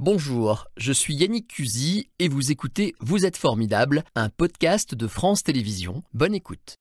Bonjour, 0.00 0.68
je 0.76 0.92
suis 0.92 1.12
Yannick 1.16 1.48
Cusy 1.48 2.08
et 2.20 2.28
vous 2.28 2.52
écoutez 2.52 2.94
Vous 3.00 3.26
êtes 3.26 3.36
formidable, 3.36 4.04
un 4.14 4.28
podcast 4.28 4.94
de 4.94 5.08
France 5.08 5.42
Télévisions. 5.42 6.04
Bonne 6.14 6.36
écoute. 6.36 6.78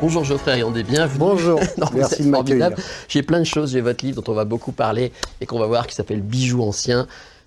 Bonjour 0.00 0.24
Geoffrey 0.24 0.52
Ayandé, 0.52 0.82
bienvenue. 0.82 1.18
Bonjour, 1.18 1.58
Non, 1.78 1.86
merci 1.94 2.22
de 2.22 2.28
m'accueillir. 2.28 2.66
formidable. 2.66 2.76
J'ai 3.08 3.22
plein 3.22 3.38
de 3.40 3.44
choses, 3.44 3.72
j'ai 3.72 3.80
votre 3.80 4.04
livre 4.04 4.20
dont 4.22 4.30
on 4.30 4.34
va 4.36 4.44
beaucoup 4.44 4.72
parler 4.72 5.10
et 5.40 5.46
qu'on 5.46 5.58
va 5.58 5.66
voir 5.66 5.86
qui 5.86 5.94
s'appelle 5.94 6.20
Bijoux 6.20 6.62
anciens. 6.62 7.06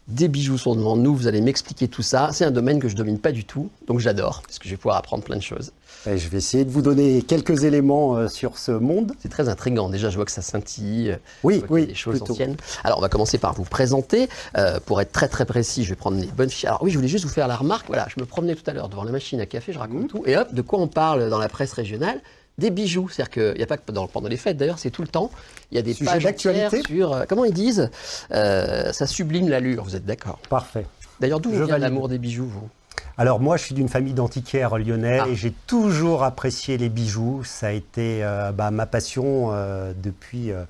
Des 0.09 0.27
bijoux 0.27 0.57
sont 0.57 0.75
devant 0.75 0.95
nous, 0.95 1.15
vous 1.15 1.27
allez 1.27 1.39
m'expliquer 1.39 1.87
tout 1.87 2.01
ça. 2.01 2.29
C'est 2.33 2.43
un 2.43 2.49
domaine 2.51 2.79
que 2.79 2.89
je 2.89 2.95
domine 2.95 3.19
pas 3.19 3.31
du 3.31 3.45
tout, 3.45 3.69
donc 3.87 3.99
j'adore, 3.99 4.41
parce 4.43 4.57
que 4.57 4.65
je 4.65 4.71
vais 4.71 4.77
pouvoir 4.77 4.97
apprendre 4.97 5.23
plein 5.23 5.35
de 5.37 5.41
choses. 5.43 5.71
Et 6.07 6.17
je 6.17 6.27
vais 6.29 6.37
essayer 6.39 6.65
de 6.65 6.71
vous 6.71 6.81
donner 6.81 7.21
quelques 7.21 7.63
éléments 7.63 8.15
euh, 8.15 8.27
sur 8.27 8.57
ce 8.57 8.71
monde. 8.71 9.11
C'est 9.19 9.29
très 9.29 9.49
intriguant. 9.49 9.87
Déjà, 9.89 10.09
je 10.09 10.15
vois 10.15 10.25
que 10.25 10.31
ça 10.31 10.41
scintille. 10.41 11.15
Oui, 11.43 11.57
y 11.59 11.63
a 11.63 11.65
oui, 11.69 11.85
des 11.87 11.93
choses 11.93 12.17
plutôt. 12.17 12.33
anciennes. 12.33 12.55
Alors, 12.83 12.97
on 12.97 13.01
va 13.01 13.09
commencer 13.09 13.37
par 13.37 13.53
vous 13.53 13.65
présenter. 13.65 14.29
Euh, 14.57 14.79
pour 14.85 14.99
être 14.99 15.11
très 15.11 15.27
très 15.27 15.45
précis, 15.45 15.83
je 15.83 15.89
vais 15.89 15.95
prendre 15.95 16.17
les 16.19 16.25
bonnes 16.27 16.49
fiches. 16.49 16.65
Alors 16.65 16.81
oui, 16.81 16.89
je 16.89 16.95
voulais 16.97 17.07
juste 17.09 17.25
vous 17.25 17.31
faire 17.31 17.47
la 17.47 17.55
remarque. 17.57 17.85
Voilà, 17.87 18.07
je 18.15 18.19
me 18.19 18.25
promenais 18.25 18.55
tout 18.55 18.63
à 18.67 18.73
l'heure 18.73 18.89
devant 18.89 19.03
la 19.03 19.11
machine 19.11 19.39
à 19.41 19.45
café, 19.45 19.73
je 19.73 19.79
raconte 19.79 20.01
Mhm. 20.03 20.07
tout. 20.07 20.23
Et 20.25 20.37
hop, 20.37 20.53
de 20.53 20.61
quoi 20.61 20.79
on 20.79 20.87
parle 20.87 21.29
dans 21.29 21.37
la 21.39 21.49
presse 21.49 21.73
régionale 21.73 22.19
Des 22.59 22.69
bijoux. 22.71 23.09
C'est-à-dire 23.09 23.31
qu'il 23.31 23.53
n'y 23.57 23.63
a 23.63 23.67
pas 23.67 23.77
que 23.77 23.91
dans- 23.91 24.07
pendant 24.07 24.27
les 24.27 24.37
fêtes, 24.37 24.57
d'ailleurs, 24.57 24.79
c'est 24.79 24.91
tout 24.91 25.01
le 25.01 25.07
temps. 25.07 25.31
Il 25.71 25.75
y 25.75 25.79
a 25.79 25.81
des 25.81 25.93
Sujet 25.93 26.11
pages 26.11 26.23
d'actualité. 26.23 26.81
sur, 26.85 27.13
euh, 27.13 27.23
comment 27.27 27.45
ils 27.45 27.53
disent, 27.53 27.89
Euh, 28.31 28.91
ça 28.93 29.07
sublime 29.07 29.49
l'allure. 29.49 29.83
Vous 29.83 29.95
êtes 29.95 30.05
d'accord 30.05 30.39
Parfait. 30.49 30.85
D'ailleurs, 31.19 31.39
d'où 31.39 31.51
vient 31.51 31.77
l'amour 31.77 32.07
des 32.09 32.17
bijoux, 32.17 32.45
vous? 32.47 32.69
Alors 33.17 33.39
moi, 33.41 33.57
je 33.57 33.63
suis 33.65 33.75
d'une 33.75 33.89
famille 33.89 34.13
d'antiquaires 34.13 34.77
lyonnais 34.77 35.19
Ah. 35.21 35.27
et 35.27 35.35
j'ai 35.35 35.53
toujours 35.67 36.23
apprécié 36.23 36.77
les 36.77 36.87
bijoux. 36.89 37.43
Ça 37.43 37.67
a 37.67 37.71
été 37.71 38.23
euh, 38.23 38.51
bah, 38.51 38.71
ma 38.71 38.85
passion 38.85 39.49
euh, 39.51 39.93
depuis, 39.95 40.51
euh, 40.51 40.63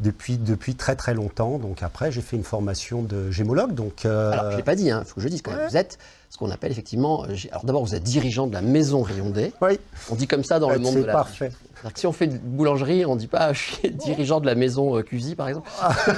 depuis, 0.00 0.36
depuis 0.38 0.74
très 0.74 0.96
très 0.96 1.14
longtemps. 1.14 1.58
Donc 1.58 1.82
après, 1.82 2.12
j'ai 2.12 2.20
fait 2.20 2.36
une 2.36 2.44
formation 2.44 3.02
de 3.02 3.30
gémologue. 3.30 3.74
Donc, 3.74 4.04
euh, 4.04 4.32
Alors, 4.32 4.44
je 4.46 4.50
ne 4.52 4.56
l'ai 4.58 4.62
pas 4.62 4.74
dit, 4.74 4.86
il 4.88 5.02
faut 5.04 5.14
que 5.16 5.20
je 5.20 5.28
dise 5.28 5.42
quand 5.42 5.52
même. 5.52 5.68
Vous 5.68 5.76
êtes 5.76 5.98
ce 6.28 6.38
qu'on 6.38 6.50
appelle 6.50 6.72
effectivement. 6.72 7.24
euh, 7.24 7.34
Alors, 7.50 7.64
d'abord, 7.64 7.84
vous 7.84 7.94
êtes 7.94 8.02
dirigeant 8.02 8.46
de 8.46 8.52
la 8.52 8.60
maison 8.62 9.02
Rayondé. 9.02 9.52
oui, 9.62 9.78
On 10.10 10.14
dit 10.16 10.26
comme 10.26 10.44
ça 10.44 10.58
dans 10.58 10.70
le 10.70 10.78
monde 10.78 10.96
de 10.96 11.04
la 11.04 11.12
parfait. 11.12 11.52
Si 11.94 12.06
on 12.06 12.12
fait 12.12 12.26
de 12.26 12.36
boulangerie, 12.38 13.04
on 13.06 13.14
ne 13.14 13.20
dit 13.20 13.26
pas 13.28 13.52
je 13.52 13.60
suis 13.62 13.90
dirigeant 13.90 14.40
de 14.40 14.46
la 14.46 14.54
maison 14.54 14.96
euh, 14.98 15.02
Cusy, 15.02 15.34
par 15.34 15.48
exemple. 15.48 15.70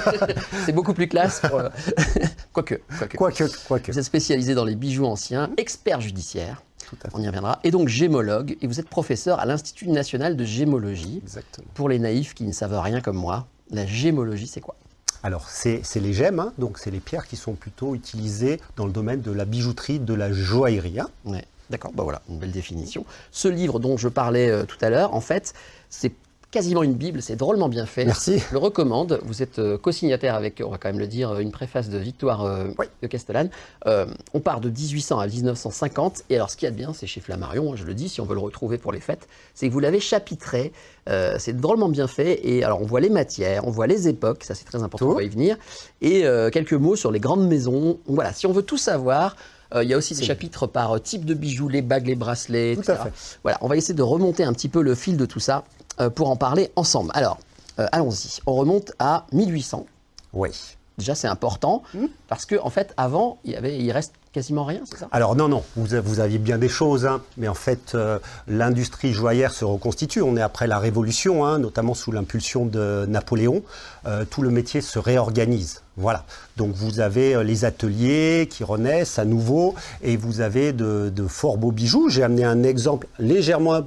c'est 0.65 0.71
beaucoup 0.71 0.93
plus 0.93 1.07
classe. 1.07 1.41
Pour, 1.41 1.59
euh, 1.59 1.69
quoique, 2.53 2.75
quoique. 2.97 3.17
Quoique, 3.17 3.43
quoique. 3.67 3.91
Vous 3.91 3.99
êtes 3.99 4.05
spécialisé 4.05 4.55
dans 4.55 4.65
les 4.65 4.75
bijoux 4.75 5.05
anciens, 5.05 5.51
expert 5.57 6.01
judiciaire, 6.01 6.63
Tout 6.89 6.97
à 7.03 7.09
fait. 7.09 7.15
on 7.15 7.21
y 7.21 7.27
reviendra, 7.27 7.59
et 7.63 7.71
donc 7.71 7.87
gémologue, 7.87 8.57
et 8.61 8.67
vous 8.67 8.79
êtes 8.79 8.89
professeur 8.89 9.39
à 9.39 9.45
l'Institut 9.45 9.89
national 9.89 10.35
de 10.35 10.43
gémologie. 10.43 11.19
Exactement. 11.23 11.67
Pour 11.75 11.89
les 11.89 11.99
naïfs 11.99 12.33
qui 12.33 12.45
ne 12.45 12.51
savent 12.53 12.79
rien 12.79 13.01
comme 13.01 13.17
moi, 13.17 13.47
la 13.71 13.85
gémologie, 13.85 14.47
c'est 14.47 14.61
quoi? 14.61 14.75
Alors, 15.21 15.49
c'est 15.49 15.83
les 15.95 16.13
gemmes, 16.13 16.39
hein. 16.39 16.53
donc 16.57 16.79
c'est 16.79 16.91
les 16.91 16.99
pierres 17.01 17.27
qui 17.27 17.35
sont 17.35 17.53
plutôt 17.53 17.93
utilisées 17.93 18.59
dans 18.77 18.85
le 18.85 18.91
domaine 18.91 19.21
de 19.21 19.31
la 19.31 19.43
bijouterie, 19.45 19.99
de 19.99 20.13
la 20.13 20.31
joaillerie. 20.31 20.99
hein. 20.99 21.09
Ouais, 21.25 21.43
d'accord, 21.69 21.91
bah 21.93 22.03
voilà, 22.03 22.21
une 22.29 22.39
belle 22.39 22.51
définition. 22.51 23.05
Ce 23.31 23.49
livre 23.49 23.79
dont 23.79 23.97
je 23.97 24.07
parlais 24.07 24.49
euh, 24.49 24.63
tout 24.63 24.77
à 24.81 24.89
l'heure, 24.89 25.13
en 25.13 25.19
fait, 25.21 25.53
c'est 25.89 26.13
quasiment 26.51 26.83
une 26.83 26.93
Bible, 26.93 27.21
c'est 27.21 27.35
drôlement 27.35 27.69
bien 27.69 27.85
fait. 27.85 28.05
Merci. 28.05 28.39
Je 28.39 28.53
le 28.53 28.57
recommande. 28.57 29.19
Vous 29.23 29.43
êtes 29.43 29.59
euh, 29.59 29.77
co-signataire 29.77 30.35
avec, 30.35 30.61
on 30.65 30.69
va 30.71 30.77
quand 30.77 30.89
même 30.89 30.99
le 30.99 31.07
dire, 31.07 31.37
une 31.39 31.51
préface 31.51 31.89
de 31.89 31.97
Victoire 31.97 32.43
euh, 32.43 32.69
Oui. 32.79 32.87
de 33.01 33.07
Castellane. 33.07 33.49
Euh, 33.85 34.07
on 34.33 34.39
part 34.39 34.59
de 34.59 34.69
1800 34.69 35.19
à 35.19 35.27
1950. 35.27 36.23
Et 36.29 36.35
alors, 36.35 36.49
ce 36.49 36.57
qu'il 36.57 36.65
y 36.65 36.67
a 36.67 36.71
de 36.71 36.75
bien, 36.75 36.93
c'est 36.93 37.07
chez 37.07 37.21
Flammarion, 37.21 37.75
je 37.75 37.85
le 37.85 37.93
dis, 37.93 38.09
si 38.09 38.19
on 38.21 38.25
veut 38.25 38.33
le 38.35 38.41
retrouver 38.41 38.77
pour 38.77 38.91
les 38.91 38.99
fêtes, 38.99 39.27
c'est 39.53 39.67
que 39.67 39.73
vous 39.73 39.79
l'avez 39.79 39.99
chapitré. 39.99 40.71
Euh, 41.07 41.35
c'est 41.39 41.55
drôlement 41.55 41.89
bien 41.89 42.07
fait. 42.07 42.39
Et 42.47 42.63
alors, 42.63 42.81
on 42.81 42.85
voit 42.85 42.99
les 42.99 43.09
matières, 43.09 43.67
on 43.67 43.71
voit 43.71 43.87
les 43.87 44.07
époques, 44.07 44.43
ça 44.43 44.55
c'est 44.55 44.65
très 44.65 44.81
important, 44.81 45.07
on 45.07 45.15
va 45.15 45.23
y 45.23 45.29
venir. 45.29 45.57
Et 46.01 46.23
quelques 46.51 46.73
mots 46.73 46.95
sur 46.95 47.11
les 47.11 47.19
grandes 47.19 47.47
maisons. 47.47 47.99
Voilà, 48.07 48.33
si 48.33 48.47
on 48.47 48.51
veut 48.51 48.63
tout 48.63 48.77
savoir, 48.77 49.35
il 49.75 49.87
y 49.89 49.93
a 49.93 49.97
aussi 49.97 50.15
des 50.15 50.23
chapitres 50.23 50.65
par 50.67 50.93
euh, 50.93 50.99
type 50.99 51.25
de 51.25 51.33
bijoux, 51.33 51.69
les 51.69 51.81
bagues, 51.81 52.07
les 52.07 52.15
bracelets, 52.15 52.73
Tout 52.75 52.81
etc. 52.81 52.97
à 53.01 53.03
fait. 53.05 53.37
Voilà, 53.43 53.57
on 53.61 53.67
va 53.67 53.77
essayer 53.77 53.93
de 53.93 54.01
remonter 54.01 54.43
un 54.43 54.53
petit 54.53 54.69
peu 54.69 54.81
le 54.81 54.95
fil 54.95 55.15
de 55.17 55.25
tout 55.25 55.39
ça 55.39 55.63
euh, 55.99 56.09
pour 56.09 56.29
en 56.29 56.35
parler 56.35 56.71
ensemble. 56.75 57.11
Alors, 57.13 57.37
euh, 57.79 57.87
allons-y. 57.91 58.39
On 58.47 58.55
remonte 58.55 58.91
à 58.99 59.25
1800. 59.31 59.85
Oui. 60.33 60.49
Déjà, 60.97 61.15
c'est 61.15 61.27
important 61.27 61.83
Hmm. 61.93 62.07
parce 62.27 62.45
que 62.45 62.55
en 62.61 62.69
fait, 62.69 62.93
avant, 62.97 63.37
il 63.45 63.51
y 63.51 63.55
avait, 63.55 63.77
il 63.79 63.91
reste 63.91 64.13
quasiment 64.31 64.63
rien, 64.63 64.81
c'est 64.85 64.97
ça 64.97 65.07
Alors 65.11 65.35
non, 65.35 65.47
non, 65.47 65.63
vous, 65.75 66.19
aviez 66.19 66.37
bien 66.37 66.57
des 66.57 66.69
choses, 66.69 67.05
hein, 67.05 67.21
mais 67.37 67.47
en 67.47 67.53
fait, 67.53 67.93
euh, 67.95 68.19
l'industrie 68.47 69.13
joaillère 69.13 69.53
se 69.53 69.65
reconstitue. 69.65 70.21
On 70.21 70.37
est 70.37 70.41
après 70.41 70.67
la 70.67 70.79
Révolution, 70.79 71.45
hein, 71.45 71.59
notamment 71.59 71.93
sous 71.93 72.11
l'impulsion 72.11 72.65
de 72.65 73.05
Napoléon. 73.07 73.63
Euh, 74.05 74.25
tout 74.25 74.41
le 74.41 74.49
métier 74.49 74.81
se 74.81 74.99
réorganise. 74.99 75.81
Voilà. 75.97 76.25
Donc 76.57 76.73
vous 76.73 76.99
avez 76.99 77.35
euh, 77.35 77.43
les 77.43 77.65
ateliers 77.65 78.47
qui 78.49 78.63
renaissent 78.63 79.19
à 79.19 79.25
nouveau, 79.25 79.75
et 80.01 80.15
vous 80.15 80.41
avez 80.41 80.73
de, 80.73 81.11
de 81.13 81.27
fort 81.27 81.57
beaux 81.57 81.71
bijoux. 81.71 82.09
J'ai 82.09 82.23
amené 82.23 82.45
un 82.45 82.63
exemple 82.63 83.07
légèrement 83.17 83.81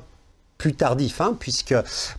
plus 0.58 0.75
tardif, 0.75 1.20
hein, 1.20 1.36
puisque 1.38 1.75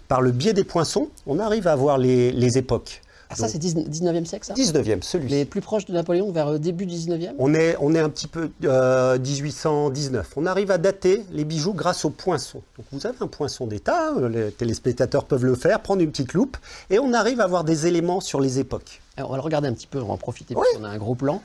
par 0.08 0.22
le 0.22 0.32
biais 0.32 0.54
des 0.54 0.66
poinçons, 0.66 1.10
on 1.28 1.40
arrive 1.40 1.68
à 1.68 1.76
voir 1.76 1.98
les 1.98 2.58
époques. 2.58 3.03
Ah, 3.34 3.36
ça, 3.36 3.48
c'est 3.50 3.58
19e 3.62 4.26
siècle, 4.26 4.46
ça 4.46 4.54
19e, 4.54 5.02
celui-ci. 5.02 5.34
Les 5.34 5.46
plus 5.46 5.62
proches 5.62 5.86
de 5.86 5.94
Napoléon, 5.94 6.32
vers 6.32 6.48
euh, 6.50 6.58
début 6.60 6.86
19e 6.86 7.34
On 7.40 7.54
est, 7.54 7.76
on 7.80 7.94
est 7.96 8.00
un 8.00 8.10
petit 8.10 8.28
peu 8.28 8.52
euh, 8.64 9.18
1819. 9.20 10.32
On 10.38 10.46
arrive 10.46 10.72
à 10.72 10.78
dater 10.78 11.24
les 11.32 11.44
bijoux 11.46 11.74
grâce 11.74 12.06
aux 12.06 12.10
poinçons. 12.10 12.62
Donc 12.78 12.86
vous 12.92 13.06
avez 13.06 13.18
un 13.22 13.28
poinçon 13.28 13.68
d'état, 13.68 14.14
euh, 14.18 14.30
les 14.30 14.52
téléspectateurs 14.52 15.26
peuvent 15.26 15.46
le 15.46 15.56
faire, 15.56 15.82
prendre 15.82 16.02
une 16.02 16.12
petite 16.12 16.34
loupe, 16.34 16.58
et 16.90 17.00
on 17.00 17.14
arrive 17.14 17.40
à 17.42 17.46
avoir 17.46 17.64
des 17.64 17.88
éléments 17.88 18.22
sur 18.22 18.40
les 18.42 18.60
époques. 18.60 19.02
Alors, 19.18 19.30
On 19.30 19.34
va 19.34 19.38
le 19.38 19.44
regarder 19.44 19.68
un 19.68 19.74
petit 19.74 19.88
peu, 19.88 20.00
on 20.02 20.08
va 20.08 20.14
en 20.14 20.18
profiter 20.18 20.54
parce 20.56 20.68
Oui. 20.72 20.78
qu'on 20.80 20.86
a 20.86 20.90
un 20.90 20.98
gros 20.98 21.16
plan. 21.16 21.42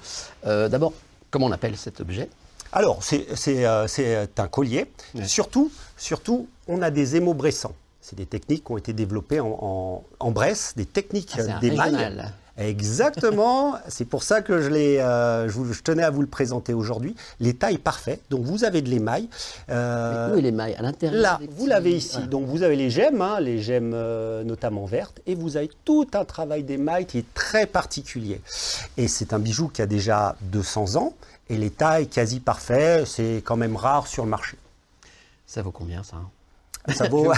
Euh, 0.46 0.68
D'abord, 0.68 0.92
comment 1.30 1.46
on 1.46 1.52
appelle 1.52 1.76
cet 1.76 2.00
objet? 2.00 2.28
Alors, 2.72 3.02
c'est 3.02 3.26
euh, 3.66 4.26
un 4.36 4.48
collier. 4.48 4.86
Surtout, 5.24 5.70
surtout, 5.96 6.48
on 6.66 6.82
a 6.82 6.90
des 6.90 7.16
émobressants. 7.16 7.72
C'est 8.08 8.16
des 8.16 8.24
techniques 8.26 8.64
qui 8.64 8.72
ont 8.72 8.78
été 8.78 8.94
développées 8.94 9.40
en, 9.40 9.58
en, 9.60 10.04
en 10.18 10.30
Bresse, 10.30 10.72
des 10.76 10.86
techniques 10.86 11.36
Ah, 11.38 11.60
mailles. 11.60 12.24
Exactement, 12.56 13.74
c'est 13.88 14.06
pour 14.06 14.22
ça 14.22 14.40
que 14.40 14.62
je, 14.62 14.70
euh, 14.70 15.46
je, 15.46 15.52
vous- 15.52 15.72
je 15.72 15.82
tenais 15.82 16.02
à 16.02 16.10
vous 16.10 16.22
le 16.22 16.26
présenter 16.26 16.72
aujourd'hui. 16.72 17.14
L'état 17.38 17.70
est 17.70 17.76
parfait, 17.78 18.18
donc 18.30 18.44
vous 18.44 18.64
avez 18.64 18.80
de 18.80 18.88
l'émail. 18.88 19.28
Euh, 19.68 20.34
où 20.34 20.38
est 20.38 20.40
l'émail? 20.40 20.74
À 20.76 20.82
l'intérieur 20.82 21.20
Là, 21.20 21.38
vous 21.40 21.46
petits- 21.48 21.66
l'avez 21.66 21.92
ici. 21.92 22.18
Donc 22.28 22.46
vous 22.46 22.62
avez 22.62 22.76
les 22.76 22.88
gemmes, 22.90 23.20
hein, 23.20 23.40
les 23.40 23.60
gemmes 23.60 23.92
euh, 23.94 24.42
notamment 24.42 24.86
vertes, 24.86 25.20
et 25.26 25.34
vous 25.34 25.56
avez 25.58 25.70
tout 25.84 26.06
un 26.14 26.24
travail 26.24 26.62
d'émail 26.62 27.04
qui 27.04 27.18
est 27.18 27.34
très 27.34 27.66
particulier. 27.66 28.40
Et 28.96 29.06
c'est 29.06 29.32
un 29.34 29.38
bijou 29.38 29.68
qui 29.68 29.82
a 29.82 29.86
déjà 29.86 30.34
200 30.42 30.96
ans, 30.96 31.12
et 31.50 31.58
l'état 31.58 32.00
est 32.00 32.06
quasi 32.06 32.40
parfait. 32.40 33.04
C'est 33.06 33.42
quand 33.44 33.56
même 33.56 33.76
rare 33.76 34.06
sur 34.06 34.24
le 34.24 34.30
marché. 34.30 34.56
Ça 35.46 35.60
vaut 35.62 35.70
combien, 35.72 36.02
ça? 36.02 36.16
Ça 36.94 37.08
vaut. 37.08 37.32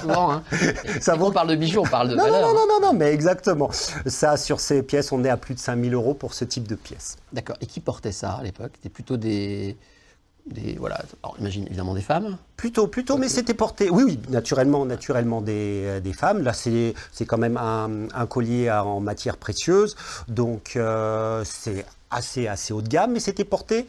souvent. 0.00 0.32
Hein. 0.32 0.42
Ça 1.00 1.14
vaut- 1.14 1.30
parle 1.30 1.48
de 1.48 1.56
bijoux, 1.56 1.80
on 1.80 1.86
parle 1.88 2.08
de 2.08 2.14
Non, 2.16 2.26
non, 2.26 2.32
valeur. 2.32 2.48
non, 2.48 2.54
non, 2.54 2.66
non, 2.80 2.86
non, 2.88 2.92
mais 2.92 3.12
exactement. 3.12 3.70
Ça, 4.06 4.36
sur 4.36 4.60
ces 4.60 4.82
pièces, 4.82 5.12
on 5.12 5.24
est 5.24 5.28
à 5.30 5.36
plus 5.36 5.54
de 5.54 5.60
5000 5.60 5.94
euros 5.94 6.14
pour 6.14 6.34
ce 6.34 6.44
type 6.44 6.66
de 6.68 6.74
pièces. 6.74 7.16
D'accord. 7.32 7.56
Et 7.60 7.66
qui 7.66 7.80
portait 7.80 8.12
ça 8.12 8.32
à 8.32 8.42
l'époque? 8.42 8.72
C'était 8.76 8.88
plutôt 8.88 9.16
des, 9.16 9.76
des 10.46 10.76
voilà. 10.78 11.00
Alors, 11.22 11.36
imagine 11.38 11.66
évidemment 11.66 11.94
des 11.94 12.00
femmes. 12.00 12.36
Plutôt, 12.56 12.86
plutôt, 12.88 13.16
mais 13.18 13.28
c'était 13.28 13.54
porté. 13.54 13.90
Oui, 13.90 14.02
oui, 14.06 14.20
naturellement, 14.30 14.84
naturellement 14.86 15.40
des, 15.40 15.82
euh, 15.84 16.00
des 16.00 16.12
femmes. 16.12 16.42
Là, 16.42 16.52
c'est 16.52 16.94
c'est 17.12 17.26
quand 17.26 17.38
même 17.38 17.56
un, 17.56 18.08
un 18.14 18.26
collier 18.26 18.68
à- 18.68 18.84
en 18.84 19.00
matière 19.00 19.36
précieuse, 19.36 19.94
donc 20.28 20.72
euh, 20.76 21.42
c'est 21.44 21.84
assez, 22.10 22.48
assez 22.48 22.72
haut 22.72 22.80
de 22.82 22.88
gamme, 22.88 23.12
mais 23.12 23.20
c'était 23.20 23.44
porté 23.44 23.86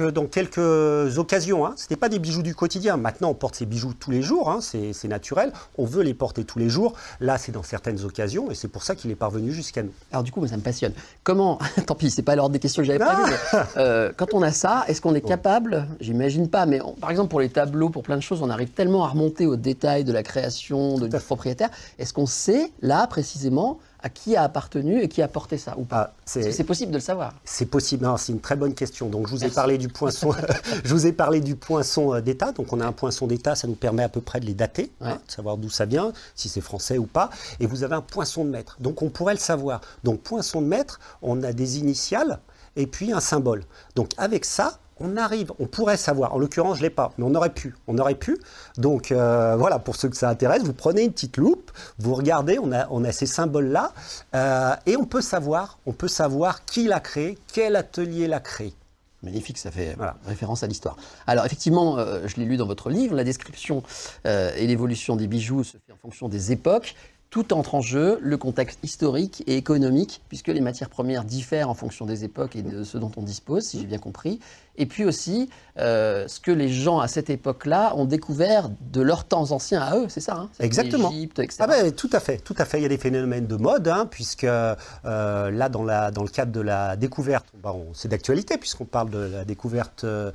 que 0.00 0.10
dans 0.10 0.24
quelques 0.26 1.18
occasions. 1.18 1.66
Hein. 1.66 1.74
Ce 1.76 1.84
n'était 1.84 1.96
pas 1.96 2.08
des 2.08 2.18
bijoux 2.18 2.42
du 2.42 2.54
quotidien. 2.54 2.96
Maintenant, 2.96 3.28
on 3.28 3.34
porte 3.34 3.56
ces 3.56 3.66
bijoux 3.66 3.92
tous 3.92 4.10
les 4.10 4.22
jours, 4.22 4.50
hein, 4.50 4.60
c'est 4.62 5.08
naturel. 5.08 5.52
On 5.76 5.84
veut 5.84 6.02
les 6.02 6.14
porter 6.14 6.44
tous 6.44 6.58
les 6.58 6.70
jours. 6.70 6.94
Là, 7.20 7.36
c'est 7.36 7.52
dans 7.52 7.62
certaines 7.62 8.02
occasions, 8.04 8.50
et 8.50 8.54
c'est 8.54 8.68
pour 8.68 8.82
ça 8.82 8.94
qu'il 8.94 9.10
est 9.10 9.14
parvenu 9.16 9.52
jusqu'à 9.52 9.82
nous. 9.82 9.92
Alors 10.10 10.22
du 10.22 10.32
coup, 10.32 10.40
moi, 10.40 10.48
ça 10.48 10.56
me 10.56 10.62
passionne. 10.62 10.94
Comment 11.22 11.58
Tant 11.86 11.94
pis, 11.94 12.10
c'est 12.10 12.22
pas 12.22 12.34
l'ordre 12.34 12.52
des 12.54 12.58
questions 12.58 12.80
que 12.82 12.86
j'avais 12.86 12.98
prévues. 13.04 13.30
mais, 13.52 13.58
euh, 13.76 14.10
quand 14.16 14.32
on 14.32 14.40
a 14.40 14.52
ça, 14.52 14.84
est-ce 14.88 15.02
qu'on 15.02 15.14
est 15.14 15.20
capable 15.20 15.86
J'imagine 16.00 16.48
pas, 16.48 16.64
mais 16.64 16.80
on- 16.80 16.94
par 16.94 17.10
exemple 17.10 17.28
pour 17.28 17.40
les 17.40 17.50
tableaux, 17.50 17.90
pour 17.90 18.02
plein 18.02 18.16
de 18.16 18.22
choses, 18.22 18.40
on 18.40 18.48
arrive 18.48 18.70
tellement 18.70 19.04
à 19.04 19.08
remonter 19.08 19.46
au 19.46 19.56
détail 19.56 20.04
de 20.04 20.12
la 20.12 20.22
création, 20.22 20.96
de, 20.96 21.08
du 21.08 21.16
propriétaire. 21.18 21.68
Est-ce 21.98 22.14
qu'on 22.14 22.26
sait 22.26 22.72
là 22.80 23.06
précisément 23.06 23.78
à 24.02 24.08
qui 24.08 24.34
a 24.36 24.42
appartenu 24.42 25.00
et 25.02 25.08
qui 25.08 25.22
a 25.22 25.28
porté 25.28 25.58
ça 25.58 25.74
ou 25.78 25.84
pas 25.84 26.12
Ah, 26.14 26.20
c'est 26.24 26.64
possible 26.64 26.90
de 26.92 26.96
le 26.96 27.02
savoir 27.02 27.34
C'est 27.44 27.66
possible, 27.66 28.08
c'est 28.18 28.32
une 28.32 28.40
très 28.40 28.56
bonne 28.56 28.74
question. 28.74 29.08
Donc 29.08 29.26
je 29.26 29.32
vous 29.32 29.44
ai 29.44 29.50
parlé 29.50 29.78
du 29.78 29.88
poinçon, 29.88 30.32
je 30.84 30.92
vous 30.94 31.06
ai 31.06 31.12
parlé 31.12 31.40
du 31.40 31.54
poinçon 31.56 32.14
euh, 32.14 32.20
d'état. 32.20 32.52
Donc 32.52 32.72
on 32.72 32.80
a 32.80 32.86
un 32.86 32.92
poinçon 32.92 33.26
d'état, 33.26 33.54
ça 33.54 33.68
nous 33.68 33.74
permet 33.74 34.02
à 34.02 34.08
peu 34.08 34.20
près 34.20 34.40
de 34.40 34.46
les 34.46 34.54
dater, 34.54 34.90
Ouais. 35.00 35.08
hein, 35.10 35.20
de 35.26 35.30
savoir 35.30 35.56
d'où 35.56 35.70
ça 35.70 35.84
vient, 35.84 36.12
si 36.34 36.48
c'est 36.48 36.60
français 36.60 36.98
ou 36.98 37.06
pas. 37.06 37.30
Et 37.60 37.66
vous 37.66 37.84
avez 37.84 37.94
un 37.94 38.00
poinçon 38.02 38.44
de 38.44 38.50
maître, 38.50 38.76
donc 38.80 39.02
on 39.02 39.10
pourrait 39.10 39.34
le 39.34 39.40
savoir. 39.40 39.80
Donc 40.04 40.20
poinçon 40.22 40.60
de 40.62 40.66
maître, 40.66 40.98
on 41.22 41.42
a 41.42 41.52
des 41.52 41.78
initiales 41.78 42.40
et 42.76 42.86
puis 42.86 43.12
un 43.12 43.20
symbole. 43.20 43.64
Donc 43.94 44.10
avec 44.16 44.44
ça, 44.44 44.78
on 45.00 45.16
arrive, 45.16 45.52
on 45.58 45.66
pourrait 45.66 45.96
savoir. 45.96 46.34
En 46.34 46.38
l'occurrence, 46.38 46.78
je 46.78 46.82
l'ai 46.82 46.90
pas, 46.90 47.12
mais 47.18 47.24
on 47.24 47.34
aurait 47.34 47.52
pu. 47.52 47.74
On 47.88 47.98
aurait 47.98 48.14
pu. 48.14 48.38
Donc 48.76 49.10
euh, 49.10 49.56
voilà, 49.56 49.78
pour 49.78 49.96
ceux 49.96 50.08
que 50.08 50.16
ça 50.16 50.28
intéresse, 50.28 50.62
vous 50.62 50.74
prenez 50.74 51.02
une 51.02 51.12
petite 51.12 51.38
loupe, 51.38 51.70
vous 51.98 52.14
regardez, 52.14 52.58
on 52.62 52.70
a, 52.72 52.86
on 52.90 53.02
a 53.04 53.12
ces 53.12 53.26
symboles-là, 53.26 53.92
euh, 54.34 54.74
et 54.86 54.96
on 54.96 55.04
peut 55.04 55.22
savoir, 55.22 55.78
on 55.86 55.92
peut 55.92 56.08
savoir 56.08 56.64
qui 56.64 56.84
l'a 56.84 57.00
créé, 57.00 57.38
quel 57.52 57.76
atelier 57.76 58.28
l'a 58.28 58.40
créé. 58.40 58.74
Magnifique, 59.22 59.58
ça 59.58 59.70
fait 59.70 59.94
voilà. 59.96 60.16
référence 60.26 60.62
à 60.62 60.66
l'histoire. 60.66 60.96
Alors 61.26 61.44
effectivement, 61.44 61.98
euh, 61.98 62.26
je 62.26 62.36
l'ai 62.36 62.44
lu 62.44 62.56
dans 62.56 62.66
votre 62.66 62.88
livre, 62.88 63.14
la 63.14 63.24
description 63.24 63.82
et 64.24 64.66
l'évolution 64.66 65.16
des 65.16 65.26
bijoux 65.26 65.64
se 65.64 65.76
fait 65.86 65.92
en 65.92 65.96
fonction 65.96 66.28
des 66.28 66.52
époques 66.52 66.94
tout 67.30 67.52
entre 67.52 67.76
en 67.76 67.80
jeu, 67.80 68.18
le 68.20 68.36
contexte 68.36 68.80
historique 68.82 69.44
et 69.46 69.56
économique, 69.56 70.20
puisque 70.28 70.48
les 70.48 70.60
matières 70.60 70.90
premières 70.90 71.24
diffèrent 71.24 71.70
en 71.70 71.74
fonction 71.74 72.04
des 72.04 72.24
époques 72.24 72.56
et 72.56 72.62
de 72.62 72.82
ce 72.82 72.98
dont 72.98 73.12
on 73.16 73.22
dispose, 73.22 73.64
si 73.64 73.78
j'ai 73.80 73.86
bien 73.86 73.98
compris. 73.98 74.40
Et 74.76 74.86
puis 74.86 75.04
aussi, 75.04 75.50
euh, 75.78 76.26
ce 76.26 76.40
que 76.40 76.50
les 76.50 76.68
gens 76.68 77.00
à 77.00 77.08
cette 77.08 77.28
époque-là 77.28 77.94
ont 77.96 78.06
découvert 78.06 78.70
de 78.80 79.02
leurs 79.02 79.24
temps 79.24 79.52
anciens 79.52 79.82
à 79.82 79.96
eux, 79.96 80.06
c'est 80.08 80.20
ça 80.20 80.36
hein 80.36 80.48
Exactement. 80.58 81.10
etc. 81.12 81.48
Ah 81.58 81.66
ben, 81.66 81.92
tout 81.92 82.08
à 82.12 82.18
fait, 82.18 82.38
tout 82.38 82.54
à 82.56 82.64
fait. 82.64 82.78
Il 82.78 82.82
y 82.82 82.86
a 82.86 82.88
des 82.88 82.96
phénomènes 82.96 83.46
de 83.46 83.56
mode, 83.56 83.88
hein, 83.88 84.06
puisque 84.10 84.44
euh, 84.44 84.74
là, 85.04 85.68
dans, 85.68 85.84
la, 85.84 86.10
dans 86.10 86.22
le 86.22 86.28
cadre 86.28 86.50
de 86.50 86.60
la 86.60 86.96
découverte, 86.96 87.46
c'est 87.92 88.08
d'actualité, 88.08 88.56
puisqu'on 88.56 88.86
parle 88.86 89.10
de 89.10 89.18
la 89.18 89.44
découverte 89.44 90.04
euh, 90.04 90.32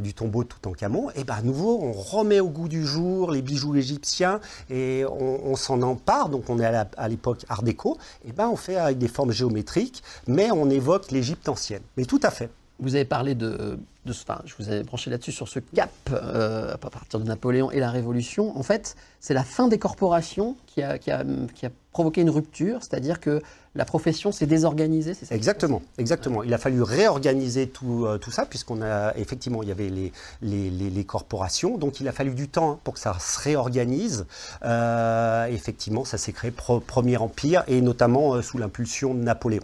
du 0.00 0.14
tombeau 0.14 0.42
de 0.42 0.48
Toutankhamon, 0.48 1.10
et 1.14 1.24
ben, 1.24 1.34
à 1.34 1.42
nouveau, 1.42 1.80
on 1.80 1.92
remet 1.92 2.40
au 2.40 2.48
goût 2.48 2.68
du 2.68 2.84
jour 2.84 3.30
les 3.30 3.42
bijoux 3.42 3.76
égyptiens 3.76 4.40
et 4.68 5.04
on, 5.08 5.46
on 5.46 5.56
s'en 5.56 5.80
empare 5.82 6.25
donc 6.28 6.48
on 6.48 6.58
est 6.58 6.64
à 6.64 7.08
l'époque 7.08 7.44
Art 7.48 7.62
déco, 7.62 7.98
et 8.24 8.32
ben 8.32 8.48
on 8.48 8.56
fait 8.56 8.76
avec 8.76 8.98
des 8.98 9.08
formes 9.08 9.32
géométriques, 9.32 10.02
mais 10.26 10.50
on 10.50 10.68
évoque 10.70 11.10
l'Égypte 11.10 11.48
ancienne. 11.48 11.82
Mais 11.96 12.04
tout 12.04 12.20
à 12.22 12.30
fait. 12.30 12.50
Vous 12.78 12.94
avez 12.94 13.04
parlé 13.04 13.34
de, 13.34 13.78
de 14.04 14.10
enfin, 14.10 14.40
je 14.44 14.54
vous 14.58 14.70
ai 14.70 14.82
branché 14.82 15.10
là-dessus 15.10 15.32
sur 15.32 15.48
ce 15.48 15.58
cap 15.58 15.90
euh, 16.12 16.74
à 16.74 16.76
partir 16.76 17.18
de 17.20 17.24
Napoléon 17.24 17.70
et 17.70 17.80
la 17.80 17.90
Révolution. 17.90 18.56
En 18.56 18.62
fait, 18.62 18.96
c'est 19.20 19.34
la 19.34 19.44
fin 19.44 19.68
des 19.68 19.78
corporations 19.78 20.56
qui 20.66 20.82
a, 20.82 20.98
qui 20.98 21.10
a, 21.10 21.24
qui 21.54 21.66
a 21.66 21.70
provoqué 21.92 22.20
une 22.20 22.30
rupture, 22.30 22.80
c'est-à-dire 22.82 23.20
que 23.20 23.42
la 23.74 23.86
profession 23.86 24.30
s'est 24.30 24.46
désorganisée, 24.46 25.14
ça 25.14 25.34
Exactement, 25.34 25.82
exactement. 25.96 26.42
Il 26.42 26.52
a 26.52 26.58
fallu 26.58 26.82
réorganiser 26.82 27.68
tout, 27.68 28.04
euh, 28.04 28.18
tout 28.18 28.30
ça, 28.30 28.44
puisqu'on 28.44 28.82
a 28.82 29.14
effectivement, 29.16 29.62
il 29.62 29.70
y 29.70 29.72
avait 29.72 29.88
les, 29.88 30.12
les, 30.42 30.70
les, 30.70 31.04
corporations, 31.04 31.78
donc 31.78 32.00
il 32.00 32.08
a 32.08 32.12
fallu 32.12 32.34
du 32.34 32.48
temps 32.48 32.78
pour 32.84 32.94
que 32.94 33.00
ça 33.00 33.18
se 33.18 33.40
réorganise. 33.40 34.26
Euh, 34.64 35.46
effectivement, 35.46 36.04
ça 36.04 36.18
s'est 36.18 36.32
créé 36.32 36.50
Premier 36.50 37.16
Empire, 37.16 37.64
et 37.68 37.80
notamment 37.80 38.42
sous 38.42 38.58
l'impulsion 38.58 39.14
de 39.14 39.20
Napoléon. 39.20 39.62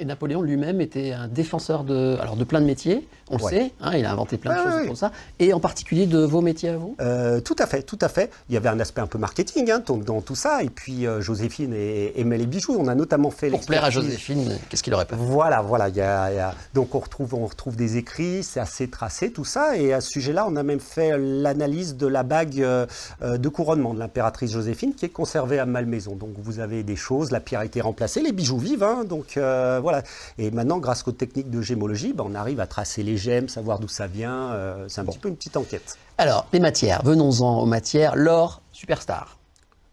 Et 0.00 0.04
Napoléon 0.04 0.42
lui-même 0.42 0.80
était 0.80 1.12
un 1.12 1.28
défenseur 1.28 1.84
de, 1.84 2.16
plein 2.44 2.60
de 2.60 2.66
métiers, 2.66 3.06
on 3.34 3.46
le 3.46 3.50
sait, 3.50 3.72
hein, 3.80 3.92
il 3.96 4.04
a 4.04 4.12
inventé 4.12 4.36
plein 4.36 4.56
de 4.56 4.70
choses 4.70 4.86
pour 4.86 4.96
ça, 4.96 5.12
et 5.38 5.52
en 5.52 5.60
particulier 5.60 6.06
de 6.06 6.18
vos 6.18 6.40
métiers 6.40 6.70
à 6.70 6.76
vous? 6.76 6.96
Euh, 7.00 7.40
Tout 7.40 7.56
à 7.58 7.66
fait, 7.66 7.82
tout 7.82 7.98
à 8.00 8.08
fait. 8.08 8.30
Il 8.48 8.54
y 8.54 8.56
avait 8.56 8.68
un 8.68 8.80
aspect 8.80 9.00
un 9.00 9.06
peu 9.06 9.18
marketing 9.18 9.70
hein, 9.70 9.82
dans, 9.86 10.20
tout 10.20 10.34
ça, 10.34 10.62
et 10.62 10.70
puis 10.70 11.06
euh, 11.06 11.20
Joséphine 11.20 11.74
aimait 11.74 12.38
les 12.38 12.46
bijoux. 12.46 12.76
On 12.78 12.88
a 12.88 12.94
notamment 12.94 13.30
fait 13.30 13.50
Pour 13.50 13.60
plaire 13.60 13.84
à 13.84 13.90
Joséphine, 13.90 14.58
qu'est-ce 14.68 14.82
qu'il 14.82 14.94
aurait 14.94 15.04
pas 15.04 15.16
Voilà, 15.16 15.62
voilà. 15.62 15.88
Il 15.88 15.96
y 15.96 16.00
a, 16.00 16.54
donc 16.74 16.94
on 16.94 16.98
retrouve, 16.98 17.34
on 17.34 17.46
retrouve 17.46 17.76
des 17.76 17.96
écrits, 17.96 18.42
c'est 18.42 18.60
assez 18.60 18.88
tracé 18.88 19.30
tout 19.30 19.44
ça, 19.44 19.76
et 19.76 19.92
à 19.92 20.00
ce 20.00 20.10
sujet-là, 20.10 20.46
on 20.48 20.56
a 20.56 20.62
même 20.62 20.80
fait 20.80 21.16
l'analyse 21.18 21.96
de 21.96 22.06
la 22.06 22.22
bague 22.22 22.60
euh, 22.60 22.86
de 23.20 23.48
couronnement 23.48 23.94
de 23.94 23.98
l'impératrice 23.98 24.52
Joséphine 24.52 24.94
qui 24.94 25.06
est 25.06 25.10
conservée 25.10 25.58
à 25.58 25.66
Malmaison. 25.66 26.14
Donc 26.14 26.34
vous 26.38 26.60
avez 26.60 26.82
des 26.82 26.96
choses, 26.96 27.30
la 27.30 27.40
pierre 27.40 27.60
a 27.60 27.64
été 27.64 27.80
remplacée, 27.80 28.20
les 28.20 28.32
bijoux 28.32 28.58
vivent, 28.58 28.82
hein, 28.82 29.04
donc 29.04 29.34
voilà. 29.36 30.02
Et 30.38 30.50
maintenant, 30.50 30.78
grâce 30.78 31.06
aux 31.06 31.12
techniques 31.12 31.50
de 31.50 31.60
gémologie, 31.60 32.12
ben, 32.12 32.24
on 32.26 32.34
arrive 32.34 32.60
à 32.60 32.66
tracer 32.66 33.02
les 33.02 33.16
gemmes, 33.24 33.48
savoir 33.48 33.78
d'où 33.78 33.88
ça 33.88 34.06
vient. 34.06 34.52
Euh, 34.52 34.86
c'est 34.88 35.00
un 35.00 35.04
petit 35.04 35.18
peu 35.18 35.28
une 35.28 35.36
petite 35.36 35.56
enquête. 35.56 35.98
Alors, 36.18 36.46
les 36.52 36.60
matières, 36.60 37.02
venons-en 37.02 37.60
aux 37.60 37.66
matières. 37.66 38.14
L'or, 38.16 38.60
superstar. 38.72 39.38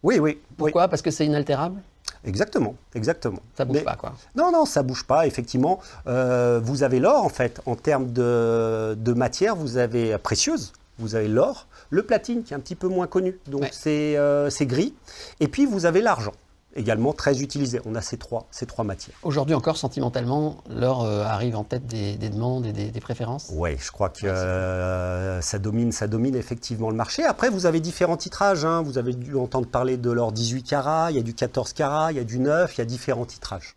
Oui, 0.03 0.19
oui. 0.19 0.39
Pourquoi? 0.57 0.87
Parce 0.87 1.01
que 1.01 1.11
c'est 1.11 1.25
inaltérable? 1.25 1.81
Exactement, 2.23 2.75
exactement. 2.93 3.41
Ça 3.57 3.65
bouge 3.65 3.83
pas, 3.83 3.95
quoi. 3.95 4.13
Non, 4.35 4.51
non, 4.51 4.65
ça 4.65 4.83
bouge 4.83 5.05
pas. 5.05 5.25
Effectivement, 5.25 5.79
euh, 6.05 6.59
vous 6.63 6.83
avez 6.83 6.99
l'or 6.99 7.25
en 7.25 7.29
fait 7.29 7.61
en 7.65 7.75
termes 7.75 8.11
de, 8.11 8.95
de 8.95 9.13
matière. 9.13 9.55
Vous 9.55 9.77
avez 9.77 10.17
précieuse. 10.19 10.73
Vous 10.99 11.15
avez 11.15 11.27
l'or, 11.27 11.67
le 11.89 12.03
platine 12.03 12.43
qui 12.43 12.53
est 12.53 12.55
un 12.55 12.59
petit 12.59 12.75
peu 12.75 12.87
moins 12.87 13.07
connu, 13.07 13.39
donc 13.47 13.65
euh, 13.87 14.49
c'est 14.51 14.65
gris. 14.67 14.93
Et 15.39 15.47
puis 15.47 15.65
vous 15.65 15.87
avez 15.87 16.01
l'argent 16.01 16.33
également 16.75 17.13
très 17.13 17.41
utilisé. 17.41 17.81
On 17.85 17.95
a 17.95 18.01
ces 18.01 18.17
trois, 18.17 18.47
ces 18.51 18.65
trois 18.65 18.83
matières. 18.83 19.15
Aujourd'hui 19.23 19.55
encore, 19.55 19.77
sentimentalement, 19.77 20.57
l'or 20.69 21.03
euh, 21.03 21.23
arrive 21.23 21.55
en 21.55 21.63
tête 21.63 21.85
des, 21.85 22.15
demandes 22.17 22.65
et 22.65 22.71
des, 22.73 22.99
préférences? 23.01 23.51
Oui, 23.53 23.71
je 23.79 23.91
crois 23.91 24.09
que 24.09 24.25
euh, 24.25 25.41
ça, 25.41 25.59
domine, 25.59 25.91
ça 25.91 26.07
domine 26.07 26.35
effectivement 26.35 26.89
le 26.89 26.95
marché. 26.95 27.23
Après, 27.23 27.49
vous 27.49 27.65
avez 27.65 27.79
différents 27.79 28.17
titrages. 28.17 28.65
Hein. 28.65 28.81
Vous 28.83 28.97
avez 28.97 29.13
dû 29.13 29.35
entendre 29.35 29.67
parler 29.67 29.97
de 29.97 30.11
l'or 30.11 30.31
18 30.31 30.63
carats, 30.63 31.11
il 31.11 31.17
y 31.17 31.19
a 31.19 31.23
du 31.23 31.33
14 31.33 31.73
carats, 31.73 32.11
il 32.11 32.17
y 32.17 32.21
a 32.21 32.23
du 32.23 32.39
9, 32.39 32.75
il 32.75 32.77
y 32.79 32.81
a 32.81 32.85
différents 32.85 33.25
titrages. 33.25 33.75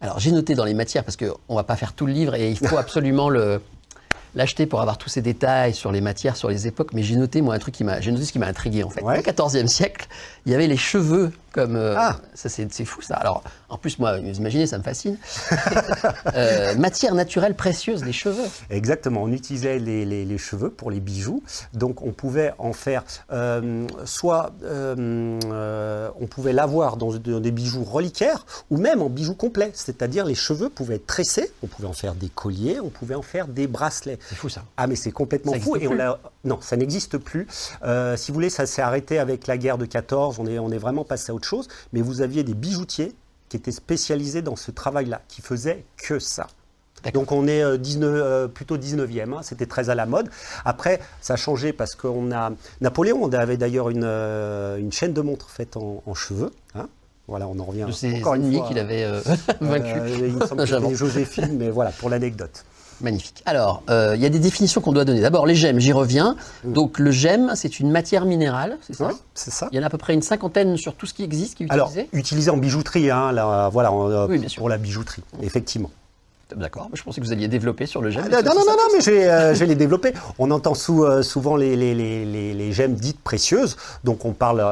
Alors 0.00 0.18
j'ai 0.18 0.30
noté 0.30 0.54
dans 0.54 0.64
les 0.64 0.74
matières, 0.74 1.04
parce 1.04 1.16
qu'on 1.16 1.36
ne 1.48 1.54
va 1.54 1.64
pas 1.64 1.76
faire 1.76 1.94
tout 1.94 2.06
le 2.06 2.12
livre 2.12 2.34
et 2.34 2.50
il 2.50 2.58
faut 2.58 2.76
absolument 2.78 3.30
le, 3.30 3.60
l'acheter 4.36 4.66
pour 4.66 4.80
avoir 4.80 4.98
tous 4.98 5.08
ces 5.08 5.22
détails 5.22 5.74
sur 5.74 5.90
les 5.90 6.00
matières, 6.00 6.36
sur 6.36 6.48
les 6.48 6.66
époques, 6.68 6.92
mais 6.92 7.02
j'ai 7.02 7.16
noté 7.16 7.40
moi 7.40 7.54
un 7.54 7.58
truc 7.58 7.74
qui 7.74 7.82
m'a, 7.82 8.00
j'ai 8.00 8.12
noté 8.12 8.24
ce 8.24 8.32
qui 8.32 8.38
m'a 8.38 8.46
intrigué 8.46 8.84
en 8.84 8.90
fait. 8.90 9.02
Au 9.02 9.08
XIVe 9.08 9.66
siècle, 9.66 10.06
il 10.44 10.52
y 10.52 10.54
avait 10.54 10.66
les 10.66 10.76
cheveux 10.76 11.32
comme 11.52 11.74
euh, 11.74 11.94
ah. 11.96 12.18
ça 12.34 12.48
c'est, 12.50 12.84
fou 12.84 13.00
ça. 13.00 13.14
Alors 13.14 13.42
en 13.68 13.78
plus 13.78 13.98
moi, 13.98 14.18
vous 14.18 14.38
imaginez, 14.38 14.66
ça 14.66 14.78
me 14.78 14.82
fascine. 14.82 15.18
euh, 16.34 16.74
matière 16.76 17.14
naturelle 17.14 17.54
précieuse, 17.54 18.04
les 18.04 18.12
cheveux. 18.12 18.46
Exactement, 18.70 19.22
on 19.22 19.32
utilisait 19.32 19.78
les, 19.78 20.04
les, 20.04 20.38
cheveux 20.38 20.70
pour 20.70 20.90
les 20.90 21.00
bijoux, 21.00 21.42
donc 21.72 22.02
on 22.02 22.12
pouvait 22.12 22.52
en 22.58 22.72
faire 22.72 23.04
euh, 23.32 23.86
soit 24.04 24.52
euh, 24.62 26.10
on 26.20 26.26
pouvait 26.26 26.52
l'avoir 26.52 26.96
dans, 26.96 27.12
dans, 27.14 27.40
des 27.40 27.50
bijoux 27.50 27.84
reliquaires 27.84 28.44
ou 28.70 28.76
même 28.76 29.00
en 29.00 29.08
bijoux 29.08 29.34
complets, 29.34 29.70
c'est-à-dire 29.74 30.26
les 30.26 30.34
cheveux 30.34 30.68
pouvaient 30.68 30.96
être 30.96 31.06
tressés, 31.06 31.50
on 31.62 31.66
pouvait 31.66 31.88
en 31.88 31.94
faire 31.94 32.14
des 32.14 32.28
colliers, 32.28 32.78
on 32.80 32.90
pouvait 32.90 33.14
en 33.14 33.22
faire 33.22 33.48
des 33.48 33.66
bracelets. 33.66 34.18
C'est 34.28 34.34
fou 34.34 34.48
ça. 34.48 34.62
Ah 34.76 34.86
mais 34.86 34.96
c'est 34.96 35.12
complètement 35.12 35.54
fou. 35.54 35.76
Et 35.76 35.88
on 35.88 35.96
non, 36.44 36.60
ça 36.60 36.76
n'existe 36.76 37.18
plus. 37.18 37.46
Si 37.50 38.28
vous 38.28 38.34
voulez, 38.34 38.50
ça 38.50 38.66
s'est 38.66 38.82
arrêté 38.82 39.18
avec 39.18 39.46
la 39.46 39.56
guerre 39.56 39.78
de 39.78 39.86
14. 39.86 40.38
On 40.38 40.46
est, 40.46 40.58
on 40.58 40.70
est 40.70 40.78
vraiment 40.78 41.04
passé 41.04 41.32
à 41.32 41.34
autre 41.34 41.48
chose. 41.48 41.68
Mais 41.92 42.02
vous 42.02 42.20
aviez 42.20 42.44
des 42.44 42.54
bijoutiers 42.54 43.14
qui 43.48 43.56
étaient 43.56 43.72
spécialisés 43.72 44.42
dans 44.42 44.56
ce 44.56 44.70
travail-là, 44.70 45.22
qui 45.28 45.42
faisaient 45.42 45.84
que 45.96 46.18
ça. 46.18 46.48
Donc 47.12 47.30
on 47.30 47.46
est 47.46 47.78
19, 47.78 48.10
euh, 48.10 48.24
euh, 48.24 48.48
plutôt 48.48 48.76
19e, 48.76 49.32
hein. 49.32 49.40
c'était 49.42 49.66
très 49.66 49.90
à 49.90 49.94
la 49.94 50.06
mode. 50.06 50.28
Après, 50.64 51.00
ça 51.20 51.34
a 51.34 51.36
changé 51.36 51.72
parce 51.72 51.94
qu'on 51.94 52.32
a... 52.32 52.50
Napoléon 52.80 53.18
on 53.22 53.32
avait 53.32 53.56
d'ailleurs 53.56 53.90
une, 53.90 54.04
une, 54.04 54.92
chaîne 54.92 55.12
de 55.12 55.20
montres 55.20 55.50
faite 55.50 55.76
en, 55.76 56.14
cheveux. 56.14 56.50
Hein. 56.74 56.88
Voilà, 57.28 57.48
on 57.48 57.58
en 57.58 57.64
revient 57.64 57.86
de 57.86 58.18
encore 58.18 58.34
une 58.34 58.52
fois. 58.52 58.68
qu'il 58.68 58.78
avait 58.78 59.04
vaincu. 59.60 59.98
il 60.18 60.36
me 60.36 60.46
semble 60.46 60.66
que 60.66 60.94
Joséphine, 60.94 61.56
mais 61.56 61.70
voilà, 61.70 61.90
pour 61.90 62.08
l'anecdote. 62.08 62.64
Magnifique. 63.00 63.42
Alors, 63.44 63.82
euh, 63.90 64.12
il 64.16 64.22
y 64.22 64.26
a 64.26 64.28
des 64.28 64.38
définitions 64.38 64.80
qu'on 64.80 64.92
doit 64.92 65.04
donner. 65.04 65.20
D'abord, 65.20 65.46
les 65.46 65.54
gemmes, 65.54 65.78
j'y 65.78 65.92
reviens. 65.92 66.36
Mm. 66.64 66.72
Donc, 66.72 66.98
le 66.98 67.10
gemme, 67.10 67.52
c'est 67.54 67.78
une 67.78 67.90
matière 67.90 68.24
minérale, 68.24 68.78
c'est 68.80 68.94
ça 68.94 69.10
c'est 69.34 69.50
ça. 69.50 69.68
Il 69.70 69.76
y 69.76 69.78
en 69.78 69.82
a 69.82 69.86
à 69.86 69.90
peu 69.90 69.98
près 69.98 70.14
une 70.14 70.22
cinquantaine 70.22 70.76
sur 70.76 70.94
tout 70.94 71.06
ce 71.06 71.12
qui 71.12 71.22
existe, 71.22 71.56
qui 71.56 71.64
est 71.64 71.66
utilisé 71.66 72.00
Alors, 72.00 72.08
utilisé 72.12 72.50
en 72.50 72.56
bijouterie, 72.56 73.10
hein, 73.10 73.32
là, 73.32 73.68
voilà, 73.70 73.92
euh, 73.92 74.38
pour 74.56 74.68
la 74.68 74.78
bijouterie, 74.78 75.22
effectivement. 75.42 75.90
D'accord, 76.54 76.88
je 76.94 77.02
pensais 77.02 77.20
que 77.20 77.26
vous 77.26 77.32
alliez 77.32 77.48
développer 77.48 77.86
sur 77.86 78.00
le 78.00 78.10
gemme. 78.10 78.28
Ah, 78.32 78.40
non, 78.40 78.54
non, 78.54 78.60
non, 78.60 78.72
non, 78.72 78.96
mais 78.96 79.08
euh, 79.08 79.52
je 79.54 79.58
vais, 79.58 79.66
les 79.66 79.74
développer. 79.74 80.12
On 80.38 80.50
entend 80.52 80.74
souvent 80.74 81.56
les, 81.56 81.76
les, 81.76 81.94
les, 81.94 82.54
les, 82.54 82.72
gemmes 82.72 82.94
dites 82.94 83.20
précieuses. 83.20 83.76
Donc, 84.04 84.24
on 84.24 84.32
parle 84.32 84.62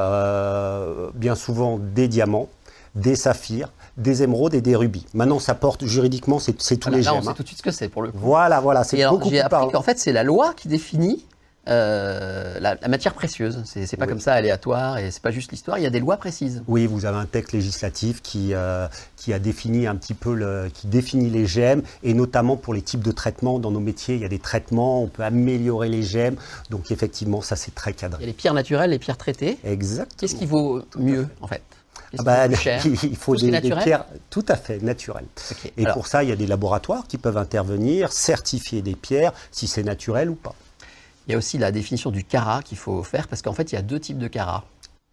bien 1.15 1.35
souvent 1.35 1.79
des 1.79 2.07
diamants, 2.07 2.49
des 2.95 3.17
saphirs, 3.17 3.71
des 3.97 4.23
émeraudes 4.23 4.55
et 4.55 4.61
des 4.61 4.77
rubis. 4.77 5.07
Maintenant, 5.15 5.39
ça 5.39 5.55
porte 5.55 5.85
juridiquement, 5.85 6.39
c'est 6.39 6.55
tous 6.55 6.91
les 6.91 7.03
gemmes. 7.03 7.19
on 7.19 7.23
sait 7.23 7.35
tout 7.35 7.43
de 7.43 7.49
suite 7.49 7.59
ce 7.59 7.63
que 7.63 7.71
c'est 7.71 7.89
pour 7.89 8.03
le 8.03 8.11
coup. 8.11 8.19
Voilà, 8.21 8.61
voilà, 8.61 8.85
c'est 8.85 9.05
beaucoup 9.07 9.29
plus 9.29 9.39
appris 9.39 9.71
qu'en 9.73 9.83
fait, 9.83 9.99
c'est 9.99 10.13
la 10.13 10.23
loi 10.23 10.55
qui 10.55 10.69
définit 10.69 11.25
euh, 11.67 12.61
la, 12.61 12.77
matière 12.89 13.15
précieuse. 13.15 13.63
C'est 13.65 13.97
pas 13.97 14.07
comme 14.07 14.21
ça 14.21 14.35
aléatoire 14.35 14.99
et 14.99 15.11
c'est 15.11 15.23
pas 15.23 15.31
juste 15.31 15.51
l'histoire. 15.51 15.79
Il 15.79 15.83
y 15.83 15.87
a 15.87 15.91
des 15.91 16.01
lois 16.01 16.17
précises. 16.17 16.63
Oui, 16.69 16.87
vous 16.87 17.07
avez 17.07 17.17
un 17.17 17.27
texte 17.27 17.53
législatif 17.53 18.21
qui 18.21 18.51
euh, 18.53 18.87
qui 19.17 19.33
a 19.33 19.39
défini 19.39 19.87
un 19.87 19.97
petit 19.97 20.15
peu 20.15 20.35
le, 20.35 20.69
qui 20.73 20.89
définit 20.89 21.31
les 21.31 21.47
gemmes 21.47 21.83
et 22.03 22.13
notamment 22.13 22.57
pour 22.57 22.75
les 22.75 22.83
types 22.83 23.03
de 23.03 23.13
traitements 23.13 23.59
dans 23.59 23.71
nos 23.71 23.81
métiers. 23.81 24.15
Il 24.15 24.21
y 24.21 24.27
a 24.27 24.29
des 24.29 24.39
traitements, 24.39 25.03
on 25.03 25.07
peut 25.07 25.25
améliorer 25.25 25.89
les 25.89 26.03
gemmes. 26.03 26.37
Donc 26.69 26.91
effectivement, 26.91 27.41
ça 27.41 27.57
c'est 27.57 27.75
très 27.75 27.95
cadré. 27.95 28.19
Il 28.21 28.25
y 28.25 28.27
a 28.27 28.29
les 28.29 28.35
pierres 28.35 28.55
naturelles, 28.55 28.91
les 28.91 28.99
pierres 28.99 29.19
traitées. 29.19 29.59
Exact. 29.65 30.13
Qu'est-ce 30.19 30.35
qui 30.35 30.47
vaut 30.47 30.83
mieux 30.99 31.27
en 31.41 31.47
fait? 31.47 31.63
Ah 32.19 32.23
bah, 32.23 32.47
il 33.03 33.17
faut 33.17 33.37
des, 33.37 33.61
pierres 33.61 34.05
tout 34.31 34.45
à 34.49 34.57
fait 34.57 34.83
naturelles. 34.83 35.27
Et 35.77 35.85
pour 35.87 36.07
ça, 36.07 36.23
il 36.23 36.29
y 36.29 36.33
a 36.33 36.37
des 36.37 36.47
laboratoires 36.47 37.07
qui 37.07 37.19
peuvent 37.19 37.39
intervenir, 37.39 38.13
certifier 38.13 38.83
des 38.83 38.95
pierres, 38.95 39.33
si 39.51 39.67
c'est 39.67 39.83
naturel 39.83 40.31
ou 40.31 40.35
pas. 40.35 40.55
Il 41.27 41.33
y 41.33 41.35
a 41.35 41.39
aussi 41.39 41.59
la 41.59 41.73
définition 41.73 42.11
du 42.11 42.25
carat 42.25 42.63
qu'il 42.63 42.79
faut 42.79 43.03
faire, 43.03 43.29
parce 43.29 43.43
qu'en 43.43 43.55
fait, 43.55 43.73
il 43.73 43.75
y 43.75 43.79
a 43.79 43.83
deux 43.83 43.99
types 43.99 44.19
de 44.19 44.29
carats. 44.29 44.65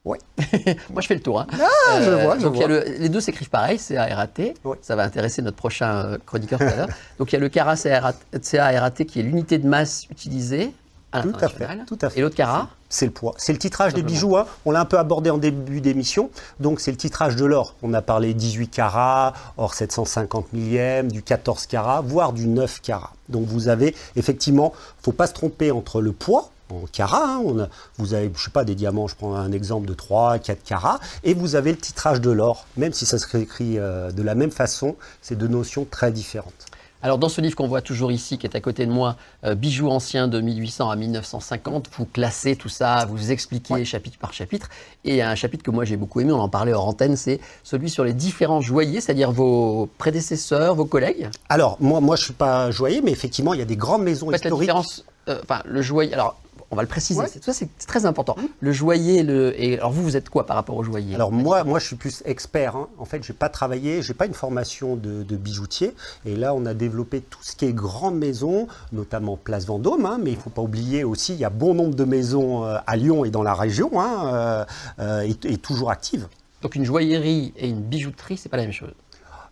Oui. 0.04 0.18
Moi, 0.90 1.02
je 1.02 1.08
fais 1.08 1.14
le 1.14 1.22
tour. 1.22 1.40
Hein. 1.40 1.48
Ah, 1.54 2.02
je 2.02 2.10
vois, 2.10 2.38
je 2.38 2.44
donc, 2.44 2.56
vois. 2.56 2.68
Le, 2.68 2.84
les 2.98 3.10
deux 3.10 3.22
s'écrivent 3.22 3.52
pareil, 3.52 3.78
CA-RAT. 3.78 4.30
Oui. 4.64 4.78
Ça 4.82 4.96
va 4.96 5.04
intéresser 5.04 5.42
notre 5.42 5.58
prochain 5.58 6.06
euh, 6.06 6.18
chroniqueur 6.26 6.60
tout 6.60 6.66
à 6.66 6.76
l'heure. 6.76 6.90
Donc, 7.20 7.32
il 7.32 7.36
y 7.36 7.38
a 7.38 7.40
le 7.40 7.50
CARA 7.50 7.76
CA-RAT 7.76 8.92
qui 8.92 9.20
est 9.20 9.24
l'unité 9.24 9.60
de 9.60 9.68
masse 9.68 10.08
utilisée 10.10 10.72
à 11.12 11.22
Tout 11.22 11.30
à 11.30 11.34
fait, 11.34 11.60
l'international. 11.60 11.86
tout 11.88 11.98
à 12.02 12.10
fait. 12.10 12.20
Et 12.20 12.22
l'autre 12.22 12.36
CARA 12.36 12.70
C'est 12.90 13.06
le 13.06 13.12
poids. 13.12 13.34
C'est 13.38 13.52
le 13.54 13.60
titrage 13.60 13.94
des 13.94 14.02
bijoux. 14.04 14.38
hein. 14.38 14.46
On 14.66 14.72
l'a 14.72 14.80
un 14.82 14.86
peu 14.86 14.98
abordé 14.98 15.30
en 15.30 15.38
début 15.38 15.82
d'émission. 15.82 16.30
Donc, 16.60 16.80
c'est 16.80 16.92
le 16.92 16.98
titrage 16.98 17.36
de 17.36 17.46
l'or. 17.46 17.76
On 17.84 17.94
a 17.94 18.02
parlé 18.02 18.34
18 18.34 18.68
carats, 18.70 19.34
or 19.58 19.74
750 19.74 20.54
millième, 20.54 21.12
du 21.12 21.22
14 21.24 21.66
carats, 21.68 22.02
voire 22.02 22.34
du 22.34 22.48
9 22.48 22.82
carats. 22.82 23.14
Donc, 23.30 23.46
vous 23.48 23.68
avez 23.68 23.96
effectivement, 24.16 24.74
il 24.76 25.00
ne 25.00 25.04
faut 25.04 25.12
pas 25.12 25.28
se 25.28 25.34
tromper 25.34 25.72
entre 25.72 26.02
le 26.02 26.12
poids 26.12 26.50
en 26.70 26.86
carats. 26.92 27.26
hein. 27.36 27.42
On 27.46 27.60
a- 27.60 27.68
vous 27.98 28.14
avez, 28.14 28.32
je 28.34 28.44
sais 28.46 28.50
pas, 28.50 28.64
des 28.64 28.76
diamants, 28.76 29.08
je 29.08 29.16
prends 29.16 29.36
un 29.36 29.52
exemple 29.52 29.88
de 29.88 29.94
3, 29.94 30.40
4 30.40 30.64
carats. 30.64 31.00
Et 31.26 31.34
vous 31.34 31.56
avez 31.56 31.72
le 31.72 31.78
titrage 31.78 32.22
de 32.22 32.32
l'or. 32.32 32.66
Même 32.78 32.94
si 32.94 33.06
ça 33.06 33.18
se 33.18 33.28
réécrit 33.28 33.78
euh, 33.80 34.12
de 34.12 34.24
la 34.24 34.36
même 34.36 34.52
façon, 34.52 34.96
c'est 35.22 35.36
deux 35.38 35.48
notions 35.50 35.86
très 35.90 36.12
différentes. 36.14 36.68
Alors, 37.04 37.18
dans 37.18 37.30
ce 37.30 37.42
livre 37.42 37.56
qu'on 37.56 37.68
voit 37.68 37.82
toujours 37.82 38.12
ici, 38.12 38.38
qui 38.38 38.46
est 38.46 38.56
à 38.56 38.60
côté 38.62 38.86
de 38.86 38.92
moi, 38.92 39.16
euh, 39.44 39.56
Bijoux 39.56 39.90
anciens 39.90 40.28
de 40.28 40.40
1800 40.40 40.90
à 40.90 40.96
1950, 40.96 41.90
vous 41.98 42.06
classez 42.06 42.56
tout 42.56 42.70
ça, 42.70 43.06
vous 43.10 43.32
expliquez 43.32 43.84
chapitre 43.86 44.18
par 44.20 44.34
chapitre. 44.34 44.70
Et 45.04 45.12
il 45.12 45.16
y 45.16 45.22
a 45.22 45.30
un 45.30 45.36
chapitre 45.36 45.64
que 45.64 45.72
moi 45.72 45.84
j'ai 45.84 45.98
beaucoup 45.98 46.20
aimé, 46.20 46.32
on 46.32 46.40
en 46.40 46.50
parlait 46.50 46.74
hors 46.74 46.88
antenne, 46.88 47.16
c'est 47.16 47.40
celui 47.64 47.90
sur 47.90 48.04
les 48.04 48.14
différents 48.14 48.62
joailliers, 48.62 49.02
c'est-à-dire 49.02 49.32
vos 49.32 49.90
prédécesseurs, 49.98 50.76
vos 50.76 50.86
collègues. 50.86 51.30
Alors, 51.50 51.78
moi, 51.80 52.02
moi 52.02 52.16
je 52.16 52.22
ne 52.22 52.26
suis 52.26 52.34
pas 52.34 52.70
joaillier, 52.70 53.02
mais 53.04 53.12
effectivement, 53.12 53.54
il 53.54 53.60
y 53.60 53.64
a 53.64 53.66
des 53.66 53.78
grandes 53.78 54.04
maisons 54.04 54.28
En 54.28 54.32
fait, 54.32 54.44
la 54.44 54.50
historiques. 54.50 54.62
différence, 54.62 55.06
euh, 55.28 55.40
enfin, 55.44 55.62
le 55.66 55.82
joaillier, 55.82 56.14
alors, 56.14 56.40
on 56.72 56.76
va 56.76 56.82
le 56.82 56.88
préciser, 56.88 57.20
Ouais. 57.20 57.28
c'est- 57.28 57.44
ça 57.44 57.54
c'est 57.54 57.70
c'est 57.78 57.88
très 57.88 58.06
important. 58.06 58.36
Le 58.60 58.72
joaillier, 58.72 59.16
et 59.20 59.24
le, 59.24 59.62
et 59.62 59.78
alors 59.78 59.92
vous, 59.92 60.04
vous 60.04 60.16
êtes 60.18 60.30
quoi 60.30 60.46
par 60.46 60.56
rapport 60.56 60.78
au 60.78 60.84
joaillier? 60.84 61.16
Alors 61.16 61.32
moi, 61.32 61.64
moi, 61.64 61.80
je 61.80 61.86
suis 61.88 61.96
plus 61.98 62.24
expert. 62.26 62.76
hein. 62.76 62.88
En 62.98 63.06
fait, 63.06 63.24
j'ai 63.24 63.34
pas 63.34 63.50
travaillé, 63.50 64.02
j'ai 64.02 64.14
pas 64.14 64.26
une 64.26 64.34
formation 64.34 64.96
de, 64.96 65.24
de 65.24 65.36
bijoutier. 65.36 65.94
Et 66.26 66.36
là, 66.36 66.54
on 66.54 66.66
a 66.66 66.74
développé 66.74 67.22
tout 67.22 67.40
ce 67.44 67.56
qui 67.56 67.66
est 67.66 67.74
grande 67.74 68.18
maison, 68.18 68.68
notamment 68.92 69.38
Place 69.38 69.66
Vendôme. 69.66 70.06
hein. 70.06 70.18
mais 70.22 70.32
il 70.32 70.38
faut 70.38 70.50
pas 70.50 70.62
oublier 70.62 71.04
aussi, 71.04 71.34
il 71.34 71.40
y 71.40 71.46
a 71.46 71.50
bon 71.50 71.74
nombre 71.74 71.96
de 71.96 72.04
maisons 72.06 72.64
euh, 72.66 72.78
à 72.88 72.96
Lyon 72.96 73.26
et 73.26 73.32
dans 73.32 73.44
la 73.44 73.54
région, 73.54 73.92
hein, 74.00 74.26
euh, 74.34 74.66
euh, 75.00 75.22
et, 75.22 75.54
et 75.54 75.58
toujours 75.58 75.92
actives. 75.92 76.28
Donc 76.62 76.76
une 76.76 76.86
joaillerie 76.86 77.54
et 77.58 77.68
une 77.68 77.82
bijouterie, 77.82 78.38
c'est 78.38 78.50
pas 78.50 78.58
la 78.58 78.64
même 78.64 78.72
chose? 78.72 78.92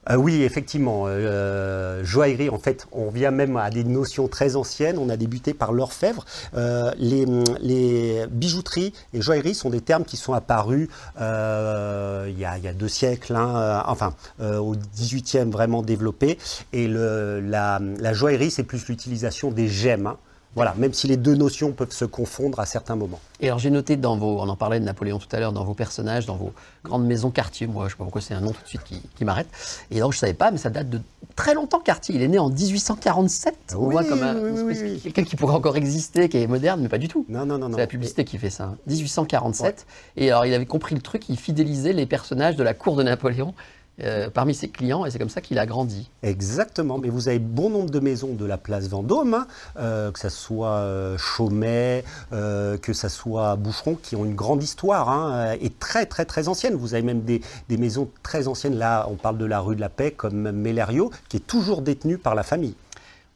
Euh, 0.09 0.15
oui, 0.15 0.43
effectivement. 0.43 1.05
euh, 1.07 2.03
joaillerie, 2.03 2.49
en 2.49 2.57
fait, 2.57 2.87
on 2.91 3.09
vient 3.09 3.31
même 3.31 3.57
à 3.57 3.69
des 3.69 3.83
notions 3.83 4.27
très 4.27 4.55
anciennes. 4.55 4.97
On 4.97 5.09
a 5.09 5.17
débuté 5.17 5.53
par 5.53 5.71
l'orfèvre. 5.71 6.25
Euh, 6.55 6.91
les, 6.97 8.25
bijouteries 8.31 8.93
et 9.13 9.21
joailleries 9.21 9.55
sont 9.55 9.69
des 9.69 9.81
termes 9.81 10.05
qui 10.05 10.17
sont 10.17 10.33
apparus 10.33 10.89
euh, 11.19 12.27
il, 12.29 12.39
y 12.39 12.45
a, 12.45 12.57
deux 12.73 12.87
siècles, 12.87 13.35
hein, 13.35 13.83
enfin, 13.87 14.13
au 14.39 14.75
18e 14.75 15.51
vraiment 15.51 15.81
développé. 15.81 16.37
Et 16.73 16.87
la 16.87 17.79
joaillerie, 18.13 18.51
c'est 18.51 18.63
plus 18.63 18.87
l'utilisation 18.87 19.51
des 19.51 19.67
gemmes. 19.67 20.07
hein. 20.07 20.17
Voilà, 20.59 20.73
même 20.75 20.91
si 20.93 21.07
les 21.07 21.15
deux 21.15 21.35
notions 21.35 21.71
peuvent 21.71 21.93
se 21.93 22.03
confondre 22.03 22.59
à 22.59 22.65
certains 22.65 22.97
moments. 22.97 23.21
Et 23.39 23.47
alors 23.47 23.59
j'ai 23.59 23.69
noté 23.69 23.95
dans 23.95 24.17
vos, 24.17 24.41
on 24.41 24.49
en 24.49 24.57
parlait 24.57 24.81
de 24.81 24.83
Napoléon 24.83 25.17
tout 25.17 25.33
à 25.33 25.39
l'heure, 25.39 25.53
dans 25.53 25.63
vos 25.63 25.73
personnages, 25.73 26.25
dans 26.25 26.35
vos 26.35 26.51
grandes 26.83 27.05
maisons 27.05 27.31
quartier, 27.31 27.65
moi 27.65 27.85
je 27.85 27.91
sais 27.93 27.97
pas 27.97 28.03
pourquoi 28.03 28.19
c'est 28.19 28.33
un 28.33 28.41
nom 28.41 28.51
tout 28.51 28.61
de 28.61 28.67
suite 28.67 28.83
qui, 28.83 29.01
qui 29.15 29.23
m'arrête. 29.23 29.47
Et 29.89 30.01
donc 30.01 30.11
je 30.11 30.17
savais 30.17 30.33
pas, 30.33 30.51
mais 30.51 30.57
ça 30.57 30.69
date 30.69 30.89
de 30.89 30.99
très 31.37 31.53
longtemps 31.53 31.79
Cartier. 31.79 32.13
Il 32.15 32.21
est 32.21 32.27
né 32.27 32.39
en 32.39 32.49
1847. 32.49 33.55
on 33.75 33.85
Oui, 33.85 33.91
voit 33.93 34.03
comme 34.03 34.21
un, 34.21 34.35
oui, 34.35 34.73
oui, 34.81 34.99
quelqu'un 35.01 35.23
qui 35.23 35.37
pourrait 35.37 35.55
encore 35.55 35.77
exister, 35.77 36.27
qui 36.27 36.35
est 36.35 36.47
moderne, 36.47 36.81
mais 36.81 36.89
pas 36.89 36.97
du 36.97 37.07
tout. 37.07 37.25
Non, 37.29 37.45
non, 37.45 37.57
non. 37.57 37.69
C'est 37.71 37.77
la 37.77 37.87
publicité 37.87 38.25
qui 38.25 38.37
fait 38.37 38.49
ça. 38.49 38.65
hein. 38.65 38.77
1847. 38.87 39.85
Et 40.17 40.29
alors 40.29 40.45
il 40.45 40.53
avait 40.53 40.65
compris 40.65 40.93
le 40.93 41.01
truc, 41.01 41.29
il 41.29 41.37
fidélisait 41.37 41.93
les 41.93 42.05
personnages 42.05 42.57
de 42.57 42.63
la 42.63 42.73
cour 42.73 42.97
de 42.97 43.03
Napoléon 43.03 43.53
euh, 44.01 44.29
parmi 44.29 44.53
ses 44.53 44.69
clients, 44.69 45.05
et 45.05 45.11
c'est 45.11 45.19
comme 45.19 45.29
ça 45.29 45.41
qu'il 45.41 45.59
a 45.59 45.65
grandi. 45.65 46.09
Exactement, 46.23 46.97
mais 46.97 47.09
vous 47.09 47.27
avez 47.27 47.39
bon 47.39 47.69
nombre 47.69 47.89
de 47.89 47.99
maisons 47.99 48.33
de 48.33 48.45
la 48.45 48.57
place 48.57 48.87
Vendôme, 48.87 49.33
hein, 49.33 49.47
euh, 49.77 50.11
que 50.11 50.19
ce 50.19 50.29
soit 50.29 50.77
euh, 50.77 51.17
Chaumet, 51.17 52.03
euh, 52.33 52.77
que 52.77 52.93
ce 52.93 53.09
soit 53.09 53.55
Boucheron, 53.55 53.95
qui 54.01 54.15
ont 54.15 54.25
une 54.25 54.35
grande 54.35 54.63
histoire 54.63 55.09
hein, 55.09 55.55
et 55.61 55.69
très 55.69 56.05
très 56.05 56.25
très 56.25 56.47
ancienne. 56.47 56.75
Vous 56.75 56.93
avez 56.93 57.03
même 57.03 57.21
des, 57.21 57.41
des 57.67 57.77
maisons 57.77 58.09
très 58.23 58.47
anciennes, 58.47 58.77
là 58.77 59.07
on 59.09 59.15
parle 59.15 59.37
de 59.37 59.45
la 59.45 59.59
rue 59.59 59.75
de 59.75 59.81
la 59.81 59.89
Paix 59.89 60.11
comme 60.11 60.51
Mélerio, 60.51 61.11
qui 61.27 61.37
est 61.37 61.47
toujours 61.47 61.81
détenue 61.81 62.17
par 62.17 62.35
la 62.35 62.43
famille. 62.43 62.75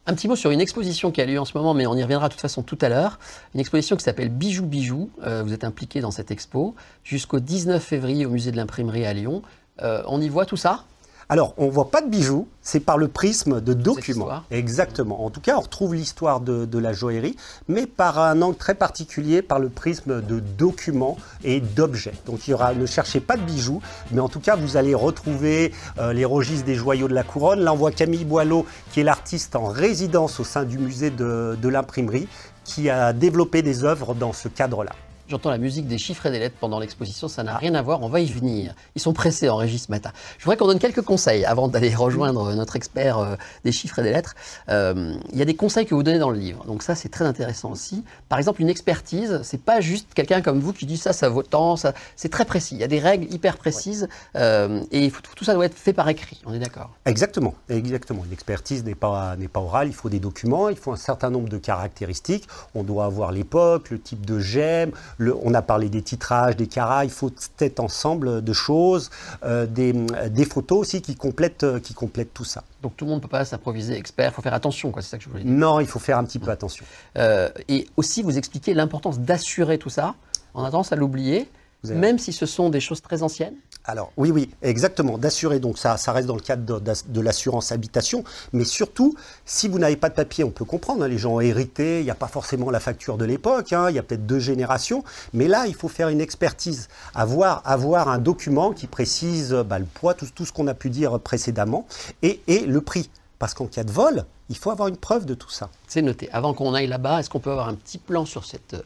Un 0.06 0.14
petit 0.14 0.28
mot 0.28 0.36
sur 0.36 0.50
une 0.50 0.60
exposition 0.60 1.10
qui 1.10 1.22
a 1.22 1.24
lieu 1.24 1.40
en 1.40 1.46
ce 1.46 1.56
moment, 1.56 1.72
mais 1.72 1.86
on 1.86 1.96
y 1.96 2.02
reviendra 2.02 2.28
de 2.28 2.34
toute 2.34 2.42
façon 2.42 2.62
tout 2.62 2.76
à 2.82 2.90
l'heure. 2.90 3.18
Une 3.54 3.60
exposition 3.60 3.96
qui 3.96 4.04
s'appelle 4.04 4.28
Bijoux 4.28 4.66
Bijoux. 4.66 5.08
Euh, 5.22 5.42
vous 5.42 5.54
êtes 5.54 5.64
impliqué 5.64 6.02
dans 6.02 6.10
cette 6.10 6.30
expo 6.30 6.74
jusqu'au 7.04 7.40
19 7.40 7.82
février 7.82 8.26
au 8.26 8.30
musée 8.30 8.50
de 8.50 8.56
l'imprimerie 8.58 9.06
à 9.06 9.14
Lyon. 9.14 9.42
Euh, 9.82 10.02
on 10.06 10.20
y 10.20 10.28
voit 10.28 10.46
tout 10.46 10.56
ça 10.56 10.84
Alors, 11.28 11.54
on 11.56 11.66
ne 11.66 11.70
voit 11.70 11.90
pas 11.90 12.00
de 12.00 12.08
bijoux, 12.08 12.46
c'est 12.62 12.78
par 12.78 12.96
le 12.96 13.08
prisme 13.08 13.60
de 13.60 13.74
documents. 13.74 14.42
Exactement. 14.52 15.24
En 15.24 15.30
tout 15.30 15.40
cas, 15.40 15.56
on 15.56 15.60
retrouve 15.62 15.94
l'histoire 15.94 16.40
de, 16.40 16.64
de 16.64 16.78
la 16.78 16.92
joaillerie, 16.92 17.34
mais 17.66 17.86
par 17.86 18.20
un 18.20 18.40
angle 18.42 18.56
très 18.56 18.74
particulier, 18.74 19.42
par 19.42 19.58
le 19.58 19.68
prisme 19.68 20.22
de 20.22 20.38
documents 20.38 21.16
et 21.42 21.60
d'objets. 21.60 22.14
Donc, 22.26 22.46
il 22.46 22.52
y 22.52 22.54
aura, 22.54 22.72
ne 22.74 22.86
cherchez 22.86 23.18
pas 23.20 23.36
de 23.36 23.42
bijoux, 23.42 23.80
mais 24.12 24.20
en 24.20 24.28
tout 24.28 24.40
cas, 24.40 24.54
vous 24.54 24.76
allez 24.76 24.94
retrouver 24.94 25.72
euh, 25.98 26.12
les 26.12 26.24
registres 26.24 26.66
des 26.66 26.76
joyaux 26.76 27.08
de 27.08 27.14
la 27.14 27.24
couronne. 27.24 27.60
Là, 27.60 27.72
on 27.72 27.76
voit 27.76 27.90
Camille 27.90 28.24
Boileau, 28.24 28.66
qui 28.92 29.00
est 29.00 29.04
l'artiste 29.04 29.56
en 29.56 29.66
résidence 29.66 30.38
au 30.38 30.44
sein 30.44 30.64
du 30.64 30.78
musée 30.78 31.10
de, 31.10 31.58
de 31.60 31.68
l'imprimerie, 31.68 32.28
qui 32.64 32.90
a 32.90 33.12
développé 33.12 33.62
des 33.62 33.82
œuvres 33.82 34.14
dans 34.14 34.32
ce 34.32 34.48
cadre-là. 34.48 34.92
J'entends 35.26 35.48
la 35.48 35.56
musique 35.56 35.88
des 35.88 35.96
chiffres 35.96 36.26
et 36.26 36.30
des 36.30 36.38
lettres 36.38 36.56
pendant 36.60 36.78
l'exposition, 36.78 37.28
ça 37.28 37.42
n'a 37.42 37.56
rien 37.56 37.74
à 37.74 37.80
voir, 37.80 38.02
on 38.02 38.08
va 38.08 38.20
y 38.20 38.26
venir. 38.26 38.74
Ils 38.94 39.00
sont 39.00 39.14
pressés 39.14 39.48
en 39.48 39.56
régie 39.56 39.78
ce 39.78 39.90
matin. 39.90 40.12
Je 40.36 40.44
voudrais 40.44 40.58
qu'on 40.58 40.66
donne 40.66 40.78
quelques 40.78 41.00
conseils 41.00 41.46
avant 41.46 41.66
d'aller 41.66 41.94
rejoindre 41.94 42.52
notre 42.52 42.76
expert 42.76 43.18
euh, 43.18 43.36
des 43.64 43.72
chiffres 43.72 43.98
et 44.00 44.02
des 44.02 44.12
lettres. 44.12 44.34
Euh, 44.68 45.14
il 45.32 45.38
y 45.38 45.42
a 45.42 45.46
des 45.46 45.56
conseils 45.56 45.86
que 45.86 45.94
vous 45.94 46.02
donnez 46.02 46.18
dans 46.18 46.28
le 46.28 46.38
livre, 46.38 46.66
donc 46.66 46.82
ça 46.82 46.94
c'est 46.94 47.08
très 47.08 47.24
intéressant 47.24 47.70
aussi. 47.70 48.04
Par 48.28 48.38
exemple, 48.38 48.60
une 48.60 48.68
expertise, 48.68 49.40
c'est 49.44 49.62
pas 49.62 49.80
juste 49.80 50.12
quelqu'un 50.12 50.42
comme 50.42 50.60
vous 50.60 50.74
qui 50.74 50.84
dit 50.84 50.98
ça, 50.98 51.14
ça 51.14 51.30
vaut 51.30 51.42
tant, 51.42 51.76
ça... 51.76 51.94
c'est 52.16 52.30
très 52.30 52.44
précis. 52.44 52.74
Il 52.74 52.80
y 52.82 52.84
a 52.84 52.88
des 52.88 52.98
règles 52.98 53.32
hyper 53.32 53.56
précises 53.56 54.08
euh, 54.36 54.82
et 54.92 55.10
tout 55.34 55.44
ça 55.44 55.54
doit 55.54 55.64
être 55.64 55.78
fait 55.78 55.94
par 55.94 56.06
écrit, 56.10 56.42
on 56.44 56.52
est 56.52 56.58
d'accord? 56.58 56.90
Exactement, 57.06 57.54
exactement. 57.70 58.24
Une 58.26 58.32
expertise 58.34 58.84
n'est 58.84 58.94
pas, 58.94 59.36
n'est 59.36 59.48
pas 59.48 59.60
orale, 59.60 59.88
il 59.88 59.94
faut 59.94 60.10
des 60.10 60.20
documents, 60.20 60.68
il 60.68 60.76
faut 60.76 60.92
un 60.92 60.96
certain 60.96 61.30
nombre 61.30 61.48
de 61.48 61.56
caractéristiques. 61.56 62.46
On 62.74 62.82
doit 62.82 63.06
avoir 63.06 63.32
l'époque, 63.32 63.88
le 63.88 63.98
type 63.98 64.26
de 64.26 64.38
gemme, 64.38 64.90
le- 65.18 65.36
on 65.42 65.54
a 65.54 65.62
parlé 65.62 65.88
des 65.88 66.02
titrages, 66.02 66.56
des 66.56 66.66
carats, 66.66 67.04
il 67.04 67.10
faut 67.10 67.30
cet 67.58 67.80
ensemble 67.80 68.42
de 68.42 68.52
choses, 68.52 69.10
euh, 69.44 69.66
des, 69.66 69.92
des 70.30 70.44
photos 70.44 70.78
aussi 70.80 71.02
qui 71.02 71.14
complètent, 71.16 71.64
euh, 71.64 71.80
qui 71.80 71.94
complètent 71.94 72.34
tout 72.34 72.44
ça. 72.44 72.64
Donc 72.82 72.96
tout 72.96 73.04
le 73.04 73.10
monde 73.10 73.20
ne 73.20 73.22
peut 73.22 73.28
pas 73.30 73.44
s'improviser 73.44 73.96
expert, 73.96 74.30
il 74.30 74.34
faut 74.34 74.42
faire 74.42 74.54
attention, 74.54 74.90
quoi, 74.90 75.02
c'est 75.02 75.10
ça 75.10 75.18
que 75.18 75.24
je 75.24 75.28
voulais 75.28 75.42
dire. 75.44 75.52
Non, 75.52 75.80
il 75.80 75.86
faut 75.86 75.98
faire 75.98 76.18
un 76.18 76.24
petit 76.24 76.38
peu 76.38 76.50
attention. 76.50 76.84
Euh, 77.18 77.48
et 77.68 77.86
aussi, 77.96 78.22
vous 78.22 78.36
expliquez 78.38 78.74
l'importance 78.74 79.18
d'assurer 79.20 79.78
tout 79.78 79.90
ça. 79.90 80.14
On 80.54 80.62
a 80.64 80.70
tendance 80.70 80.92
à 80.92 80.96
l'oublier, 80.96 81.48
avez- 81.84 81.94
même 81.94 82.18
si 82.18 82.32
ce 82.32 82.46
sont 82.46 82.70
des 82.70 82.80
choses 82.80 83.02
très 83.02 83.22
anciennes. 83.22 83.54
Alors 83.86 84.12
oui, 84.16 84.30
oui, 84.30 84.50
exactement, 84.62 85.18
d'assurer, 85.18 85.58
donc 85.58 85.76
ça, 85.76 85.98
ça 85.98 86.12
reste 86.12 86.26
dans 86.26 86.36
le 86.36 86.40
cadre 86.40 86.80
de, 86.80 87.20
l'assurance 87.20 87.70
habitation, 87.70 88.24
mais 88.54 88.64
surtout, 88.64 89.14
si 89.44 89.68
vous 89.68 89.78
n'avez 89.78 89.96
pas 89.96 90.08
de 90.08 90.14
papier, 90.14 90.42
on 90.42 90.50
peut 90.50 90.64
comprendre, 90.64 91.04
hein, 91.04 91.08
les 91.08 91.18
gens 91.18 91.34
ont 91.34 91.40
hérité, 91.40 92.00
il 92.00 92.04
n'y 92.04 92.10
a 92.10 92.14
pas 92.14 92.26
forcément 92.26 92.70
la 92.70 92.80
facture 92.80 93.18
de 93.18 93.26
l'époque, 93.26 93.74
hein, 93.74 93.90
il 93.90 93.96
y 93.96 93.98
a 93.98 94.02
peut-être 94.02 94.24
deux 94.24 94.38
générations, 94.38 95.04
mais 95.34 95.48
là, 95.48 95.66
il 95.66 95.74
faut 95.74 95.88
faire 95.88 96.08
une 96.08 96.22
expertise, 96.22 96.88
avoir, 97.14 97.62
un 98.08 98.18
document 98.18 98.72
qui 98.72 98.86
précise 98.86 99.52
euh, 99.52 99.62
bah, 99.62 99.78
le 99.78 99.84
poids, 99.84 100.14
tout, 100.14 100.26
tout 100.34 100.46
ce 100.46 100.52
qu'on 100.52 100.66
a 100.66 100.74
pu 100.74 100.88
dire 100.88 101.20
précédemment, 101.20 101.86
et, 102.22 102.40
et 102.46 102.60
le 102.60 102.80
prix. 102.80 103.10
Parce 103.38 103.52
qu'en 103.52 103.66
cas 103.66 103.84
de 103.84 103.92
vol, 103.92 104.24
il 104.48 104.56
faut 104.56 104.70
avoir 104.70 104.88
une 104.88 104.96
preuve 104.96 105.26
de 105.26 105.34
tout 105.34 105.50
ça. 105.50 105.68
C'est 105.88 106.00
noté. 106.00 106.30
Avant 106.32 106.54
qu'on 106.54 106.72
aille 106.72 106.86
là-bas, 106.86 107.20
est-ce 107.20 107.28
qu'on 107.28 107.40
peut 107.40 107.50
avoir 107.50 107.68
un 107.68 107.74
petit 107.74 107.98
plan 107.98 108.24
sur 108.24 108.46
cette 108.46 108.74
euh, 108.74 108.82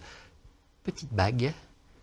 petite 0.82 1.12
bague 1.12 1.52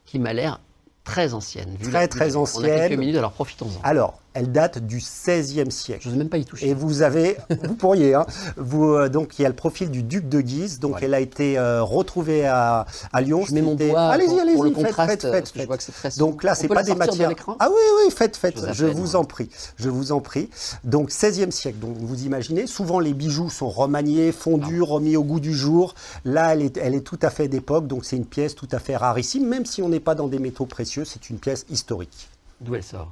qui 0.06 0.20
m'a 0.20 0.32
l'air 0.32 0.60
très 1.06 1.34
ancienne 1.34 1.78
Très, 1.82 1.92
la- 1.92 2.08
très 2.10 2.30
la- 2.32 2.34
On 2.34 2.40
a 2.40 2.42
ancienne. 2.42 2.78
quelques 2.90 3.00
minutes, 3.00 3.16
alors 3.16 3.32
profitons-en. 3.32 3.80
Alors, 3.84 4.20
elle 4.36 4.52
date 4.52 4.78
du 4.86 4.98
XVIe 4.98 5.72
siècle. 5.72 6.02
Je 6.04 6.10
n'ose 6.10 6.18
même 6.18 6.30
pas 6.30 6.38
y 6.38 6.46
toucher. 6.46 6.68
Et 6.70 6.74
vous 6.76 7.02
avez, 7.02 7.38
vous 7.64 7.74
pourriez, 7.76 8.14
hein, 8.14 8.26
vous, 8.58 8.86
euh, 8.94 9.10
donc 9.10 9.40
il 9.40 9.42
y 9.42 9.46
a 9.46 9.50
le 9.50 9.56
profil 9.56 9.90
du 9.90 10.04
duc 10.04 10.30
de 10.30 10.42
Guise, 10.42 10.80
donc 10.80 10.92
Voilà. 10.92 11.08
elle 11.08 11.14
a 11.16 11.20
été 11.22 11.58
euh, 11.58 11.82
retrouvée 11.82 12.46
à, 12.46 12.86
à 13.12 13.22
Lyon. 13.22 13.44
Je 13.48 13.54
mets 13.54 13.62
mon 13.62 13.76
doigt 13.76 14.00
allez-y, 14.12 14.28
pour, 14.28 14.40
allez-y, 14.42 14.54
pour 14.56 14.64
le 14.66 14.70
faites, 14.72 14.78
contraste, 14.86 15.10
faites, 15.10 15.22
parce 15.22 15.34
faites, 15.34 15.54
que 15.54 15.60
je 15.62 15.66
vois 15.66 15.78
que 15.78 15.84
c'est 15.84 15.92
très 15.94 16.10
Donc 16.18 16.44
là, 16.44 16.54
c'est 16.54 16.68
pas 16.68 16.84
des 16.84 16.94
de 16.94 16.98
matières. 16.98 17.32
ah 17.60 17.70
oui, 17.70 17.76
oui, 18.06 18.12
faites, 18.14 18.38
faites. 18.38 18.56
Je 18.58 18.62
vous 18.62 18.74
Je 18.74 18.86
appelle, 18.86 18.98
vous 18.98 19.12
moi. 19.14 19.16
en 19.22 19.24
prie, 19.24 19.50
je 19.78 19.90
vous 19.90 20.12
en 20.12 20.20
prie. 20.20 20.50
Donc 20.84 21.10
16e 21.12 21.52
siècle. 21.52 21.80
Donc 21.80 21.96
vous 21.98 22.24
imaginez, 22.26 22.68
souvent 22.68 23.00
les 23.00 23.14
bijoux 23.14 23.50
sont 23.50 23.70
remaniés, 23.70 24.32
fondus, 24.32 24.82
Ah. 24.84 24.86
remis 24.94 25.16
au 25.18 25.24
goût 25.24 25.40
du 25.40 25.54
jour. 25.54 25.96
Là, 26.26 26.54
elle 26.54 26.62
est, 26.62 26.78
elle 26.78 26.96
est 26.96 27.02
tout 27.02 27.20
à 27.22 27.30
fait 27.30 27.48
d'époque, 27.48 27.88
donc 27.88 28.06
c'est 28.06 28.18
une 28.18 28.26
pièce 28.26 28.56
tout 28.56 28.68
à 28.72 28.80
fait 28.80 28.96
rarissime, 28.98 29.48
même 29.48 29.66
si 29.66 29.82
on 29.82 29.90
n'est 29.90 30.00
pas 30.00 30.16
dans 30.16 30.28
des 30.28 30.40
métaux 30.40 30.66
précieux, 30.66 31.06
c'est 31.06 31.30
une 31.30 31.38
pièce 31.40 31.66
historique. 31.70 32.30
D'où 32.62 32.76
elle 32.76 32.84
sort? 32.84 33.12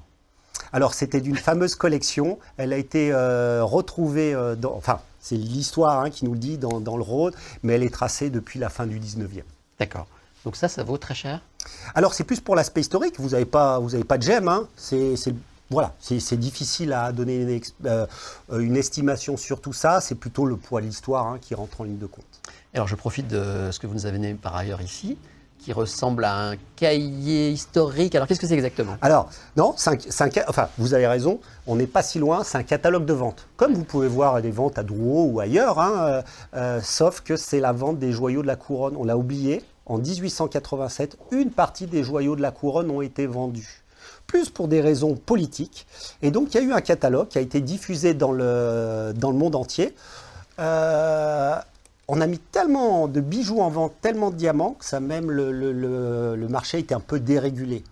Alors, 0.74 0.94
c'était 0.94 1.22
d'une 1.22 1.38
fameuse 1.38 1.76
collection. 1.76 2.40
Elle 2.58 2.74
a 2.74 2.78
été 2.78 3.12
euh, 3.12 3.64
retrouvée, 3.64 4.34
euh, 4.34 4.56
dans, 4.56 4.74
enfin, 4.76 5.00
c'est 5.20 5.36
l'histoire 5.36 6.02
hein, 6.02 6.10
qui 6.10 6.26
nous 6.26 6.34
le 6.34 6.40
dit 6.40 6.58
dans, 6.58 6.82
dans 6.82 6.98
le 6.98 7.04
Rhône, 7.04 7.34
mais 7.62 7.74
elle 7.74 7.84
est 7.84 7.94
tracée 7.94 8.30
depuis 8.30 8.60
la 8.60 8.70
fin 8.70 8.86
du 8.86 9.00
19e. 9.00 9.44
D'accord. 9.80 10.08
Donc 10.44 10.56
ça, 10.58 10.68
ça 10.68 10.84
vaut 10.84 10.98
très 10.98 11.16
cher? 11.16 11.42
Alors 11.96 12.14
c'est 12.14 12.26
plus 12.26 12.42
pour 12.42 12.56
l'aspect 12.56 12.82
historique, 12.82 13.20
vous 13.20 13.30
n'avez 13.30 13.46
pas, 13.46 13.80
vous 13.80 13.96
avez 13.96 14.04
pas 14.04 14.18
de 14.18 14.24
gemme, 14.24 14.50
hein. 14.50 14.68
c'est 14.76 15.16
voilà, 15.70 15.96
c'est 16.00 16.38
difficile 16.38 16.94
à 16.94 17.12
donner 17.12 17.42
une, 17.42 17.62
euh, 17.86 18.06
une, 18.60 18.76
estimation 18.76 19.38
sur 19.38 19.60
tout 19.60 19.74
ça. 19.74 20.02
C'est 20.02 20.14
plutôt 20.14 20.46
le 20.46 20.56
poids 20.56 20.82
de 20.82 20.86
l'histoire 20.86 21.26
hein, 21.26 21.40
qui 21.42 21.56
rentre 21.56 21.82
en 21.82 21.86
ligne 21.86 21.98
de 21.98 22.06
compte. 22.06 22.26
Alors 22.76 22.88
je 22.88 22.96
profite 22.96 23.28
de 23.28 23.72
ce 23.72 23.80
que 23.80 23.88
vous 23.88 23.94
nous 23.94 24.06
avez 24.06 24.18
donné 24.18 24.36
par 24.36 24.56
ailleurs 24.56 24.82
ici 24.82 25.18
qui 25.64 25.74
ressemble 25.74 26.26
à 26.26 26.50
un 26.50 26.56
cahier 26.76 27.50
historique. 27.50 28.16
Alors 28.16 28.28
qu'est-ce 28.28 28.40
que 28.40 28.48
c'est 28.48 28.54
exactement? 28.54 28.98
Alors, 29.02 29.30
non, 29.56 29.74
enfin, 29.78 30.70
vous 30.78 30.94
avez 30.94 31.08
raison, 31.08 31.40
on 31.68 31.76
n'est 31.76 31.88
pas 31.88 32.04
si 32.04 32.20
loin, 32.20 32.44
c'est 32.44 32.58
un 32.58 32.64
catalogue 32.64 33.06
de 33.06 33.14
vente. 33.14 33.48
Comme 33.56 33.74
vous 33.74 33.86
pouvez 33.86 34.08
voir 34.08 34.42
des 34.42 34.52
ventes 34.52 34.78
à 34.78 34.84
Drouot 34.84 35.30
ou 35.32 35.40
ailleurs, 35.40 35.80
hein, 35.80 35.94
euh, 36.00 36.22
euh, 36.56 36.82
sauf 36.84 37.22
que 37.22 37.38
c'est 37.38 37.60
la 37.60 37.72
vente 37.72 37.98
des 37.98 38.12
joyaux 38.12 38.42
de 38.42 38.48
la 38.48 38.58
couronne. 38.58 38.96
On 38.98 39.06
l'a 39.06 39.18
oublié, 39.18 39.64
en 39.86 39.98
1887, 39.98 41.18
une 41.32 41.52
partie 41.52 41.88
des 41.88 42.04
joyaux 42.04 42.36
de 42.36 42.42
la 42.42 42.52
couronne 42.52 42.92
ont 42.92 43.02
été 43.02 43.26
vendus 43.26 43.80
plus 44.28 44.50
pour 44.50 44.68
des 44.68 44.82
raisons 44.82 45.16
politiques. 45.16 45.86
Et 46.22 46.32
donc 46.32 46.54
il 46.54 46.58
y 46.58 46.64
a 46.64 46.64
eu 46.64 46.74
un 46.74 46.82
catalogue 46.82 47.28
qui 47.28 47.38
a 47.38 47.42
été 47.42 47.62
diffusé 47.62 48.14
dans 48.14 48.32
le, 48.32 49.14
dans 49.16 49.32
le 49.32 49.38
monde 49.38 49.56
entier. 49.56 49.94
Euh, 50.60 51.56
on 52.08 52.22
a 52.22 52.28
mis 52.28 52.40
tellement 52.40 53.08
de 53.08 53.22
bijoux 53.22 53.60
en 53.60 53.70
vente, 53.70 53.94
tellement 54.02 54.30
de 54.30 54.36
diamants, 54.36 54.76
que 54.80 54.98
même 54.98 55.32
le, 55.32 56.48
marché 56.50 56.80
était 56.80 56.96
un 56.96 57.00
peu 57.00 57.20
dérégulé. 57.20 57.84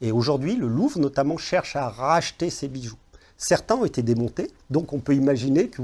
Et 0.00 0.12
aujourd'hui, 0.12 0.56
le 0.56 0.66
Louvre 0.66 0.98
notamment 0.98 1.36
cherche 1.36 1.76
à 1.76 1.88
racheter 1.88 2.50
ces 2.50 2.68
bijoux. 2.68 2.98
Certains 3.38 3.76
ont 3.76 3.84
été 3.84 4.02
démontés, 4.02 4.50
donc 4.70 4.92
on 4.92 4.98
peut 4.98 5.14
imaginer 5.14 5.68
que 5.68 5.82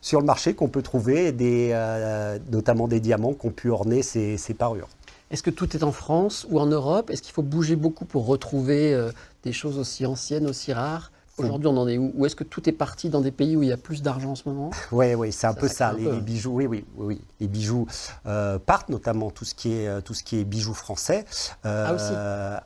sur 0.00 0.20
le 0.20 0.26
marché 0.26 0.54
qu'on 0.54 0.68
peut 0.68 0.82
trouver 0.82 1.30
des, 1.30 1.70
euh, 1.72 2.38
notamment 2.50 2.88
des 2.88 2.98
diamants 2.98 3.34
qui 3.34 3.46
ont 3.46 3.52
pu 3.52 3.70
orner 3.70 4.02
ces, 4.02 4.36
parures. 4.58 4.88
Est-ce 5.30 5.42
que 5.42 5.50
tout 5.50 5.76
est 5.76 5.84
en 5.84 5.92
France 5.92 6.46
ou 6.50 6.58
en 6.58 6.66
Europe? 6.66 7.10
Est-ce 7.10 7.22
qu'il 7.22 7.32
faut 7.32 7.42
bouger 7.42 7.76
beaucoup 7.76 8.04
pour 8.04 8.26
retrouver 8.26 8.94
euh, 8.94 9.12
des 9.44 9.52
choses 9.52 9.78
aussi 9.78 10.06
anciennes, 10.06 10.46
aussi 10.48 10.72
rares? 10.72 11.12
Aujourd'hui, 11.38 11.68
on 11.68 11.76
en 11.76 11.88
est 11.88 11.98
où? 11.98 12.12
Ou 12.14 12.26
est-ce 12.26 12.36
que 12.36 12.44
tout 12.44 12.68
est 12.68 12.72
parti 12.72 13.08
dans 13.08 13.20
des 13.20 13.30
pays 13.30 13.56
où 13.56 13.62
il 13.62 13.68
y 13.68 13.72
a 13.72 13.76
plus 13.76 14.02
d'argent 14.02 14.30
en 14.30 14.34
ce 14.34 14.48
moment? 14.48 14.70
Oui, 14.92 15.14
oui, 15.14 15.32
c'est 15.32 15.46
un 15.46 15.54
peu 15.54 15.68
ça. 15.68 15.92
Les, 15.92 16.20
bijoux, 16.20 16.52
oui, 16.52 16.66
oui, 16.66 16.84
oui, 16.96 17.20
Les 17.40 17.48
bijoux 17.48 17.86
euh, 18.26 18.58
partent, 18.58 18.88
notamment 18.88 19.30
tout 19.30 19.44
ce 19.44 19.54
qui 19.54 19.72
est 19.72 19.88
euh, 19.88 20.00
tout 20.00 20.14
ce 20.14 20.22
qui 20.22 20.40
est 20.40 20.44
bijoux 20.44 20.74
français. 20.74 21.24
Euh, 21.64 21.86
ah 21.88 21.94
aussi. 21.94 22.12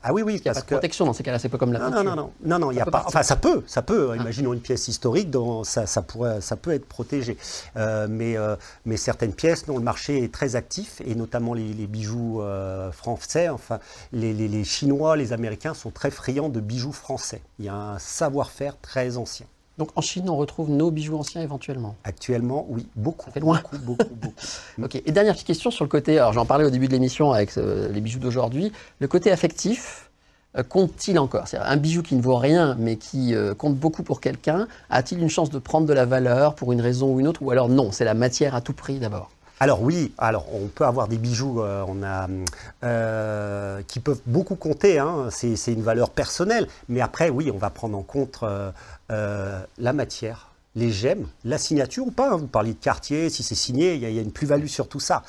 Ah 0.02 0.12
oui, 0.12 0.22
oui. 0.22 0.36
Il 0.36 0.42
n'y 0.42 0.50
a 0.50 0.54
pas 0.54 0.60
de 0.60 0.66
protection 0.66 1.04
dans 1.04 1.12
ces 1.12 1.22
cas-là. 1.22 1.38
C'est 1.38 1.48
pas 1.48 1.58
comme 1.58 1.72
la 1.72 1.78
non, 1.78 1.90
non, 1.90 2.04
non, 2.04 2.16
non, 2.16 2.30
non, 2.44 2.58
non, 2.58 2.70
il 2.70 2.76
y 2.76 2.80
a 2.80 2.86
pas. 2.86 3.04
Enfin, 3.06 3.22
ça 3.22 3.36
peut, 3.36 3.62
ça 3.66 3.82
peut. 3.82 4.10
Ah. 4.12 4.16
Imaginons 4.16 4.52
une 4.52 4.60
pièce 4.60 4.88
historique, 4.88 5.30
dont 5.30 5.64
ça, 5.64 5.86
ça 5.86 6.02
pourrait, 6.02 6.40
ça 6.40 6.56
peut 6.56 6.72
être 6.72 6.86
protégé. 6.86 7.36
mais 7.76 8.36
mais 8.84 8.96
certaines 8.96 9.34
pièces 9.34 9.66
dont 9.66 9.78
le 9.78 9.84
marché 9.84 10.24
est 10.24 10.32
très 10.32 10.56
actif 10.56 11.00
et 11.04 11.14
notamment 11.14 11.54
les, 11.54 11.86
bijoux 11.86 12.42
français. 12.92 13.48
Enfin, 13.48 13.78
les, 14.12 14.32
les 14.32 14.64
Chinois, 14.64 15.16
les 15.16 15.32
Américains 15.32 15.74
sont 15.74 15.90
très 15.90 16.10
friands 16.10 16.48
de 16.48 16.60
bijoux 16.60 16.92
français. 16.92 17.42
Il 17.58 17.66
y 17.66 17.68
a 17.68 17.74
un 17.74 17.98
savoir-faire 17.98 18.61
très 18.70 19.16
ancien. 19.16 19.46
Donc 19.78 19.90
en 19.96 20.00
Chine, 20.00 20.28
on 20.28 20.36
retrouve 20.36 20.70
nos 20.70 20.90
bijoux 20.90 21.16
anciens 21.16 21.42
éventuellement 21.42 21.96
Actuellement, 22.04 22.66
oui, 22.68 22.86
beaucoup. 22.94 23.26
Ça 23.26 23.32
fait 23.32 23.40
loin. 23.40 23.60
Beaucoup, 23.62 23.84
beaucoup, 23.84 24.14
beaucoup. 24.14 24.34
ok. 24.82 25.02
Et 25.04 25.12
dernière 25.12 25.34
petite 25.34 25.46
question 25.46 25.70
sur 25.70 25.84
le 25.84 25.88
côté, 25.88 26.18
alors 26.18 26.32
j'en 26.32 26.44
parlais 26.44 26.64
au 26.64 26.70
début 26.70 26.88
de 26.88 26.92
l'émission 26.92 27.32
avec 27.32 27.56
euh, 27.56 27.88
les 27.90 28.00
bijoux 28.00 28.18
d'aujourd'hui, 28.18 28.72
le 29.00 29.08
côté 29.08 29.32
affectif, 29.32 30.10
euh, 30.58 30.62
compte-t-il 30.62 31.18
encore? 31.18 31.48
C'est 31.48 31.56
un 31.56 31.76
bijou 31.76 32.02
qui 32.02 32.14
ne 32.14 32.22
vaut 32.22 32.36
rien, 32.36 32.76
mais 32.78 32.96
qui 32.96 33.34
euh, 33.34 33.54
compte 33.54 33.76
beaucoup 33.76 34.02
pour 34.02 34.20
quelqu'un, 34.20 34.68
a-t-il 34.90 35.20
une 35.22 35.30
chance 35.30 35.50
de 35.50 35.58
prendre 35.58 35.86
de 35.86 35.92
la 35.94 36.04
valeur 36.04 36.54
pour 36.54 36.72
une 36.72 36.80
raison 36.80 37.14
ou 37.14 37.20
une 37.20 37.28
autre? 37.28 37.42
Ou 37.42 37.50
alors 37.50 37.68
non, 37.68 37.92
c'est 37.92 38.04
la 38.04 38.14
matière 38.14 38.54
à 38.54 38.60
tout 38.60 38.74
prix 38.74 38.98
d'abord? 38.98 39.30
Alors 39.62 39.80
oui, 39.80 40.12
alors 40.18 40.46
on 40.52 40.66
peut 40.66 40.84
avoir 40.84 41.06
des 41.06 41.18
bijoux 41.18 41.62
euh, 41.62 41.84
on 41.86 42.02
a, 42.02 42.26
euh, 42.82 43.80
qui 43.86 44.00
peuvent 44.00 44.20
beaucoup 44.26 44.56
compter, 44.56 44.98
hein. 44.98 45.28
c'est 45.30 45.72
une 45.72 45.84
valeur 45.84 46.10
personnelle, 46.10 46.66
mais 46.88 47.00
après 47.00 47.30
oui, 47.30 47.48
on 47.54 47.58
va 47.58 47.70
prendre 47.70 47.96
en 47.96 48.02
compte 48.02 48.40
euh, 48.42 49.60
la 49.78 49.92
matière, 49.92 50.48
les 50.74 50.90
gemmes, 50.90 51.28
la 51.44 51.58
signature 51.58 52.06
ou 52.06 52.10
pas. 52.10 52.30
Hein. 52.30 52.36
Vous 52.38 52.46
parliez 52.46 52.72
de 52.72 52.78
quartier, 52.78 53.30
si 53.30 53.42
c'est 53.42 53.54
signé, 53.54 53.94
il 53.94 54.00
y, 54.00 54.18
a 54.18 54.22
une 54.22 54.32
plus-value 54.32 54.66
sur 54.66 54.88
tout 54.88 55.00
ça. 55.00 55.22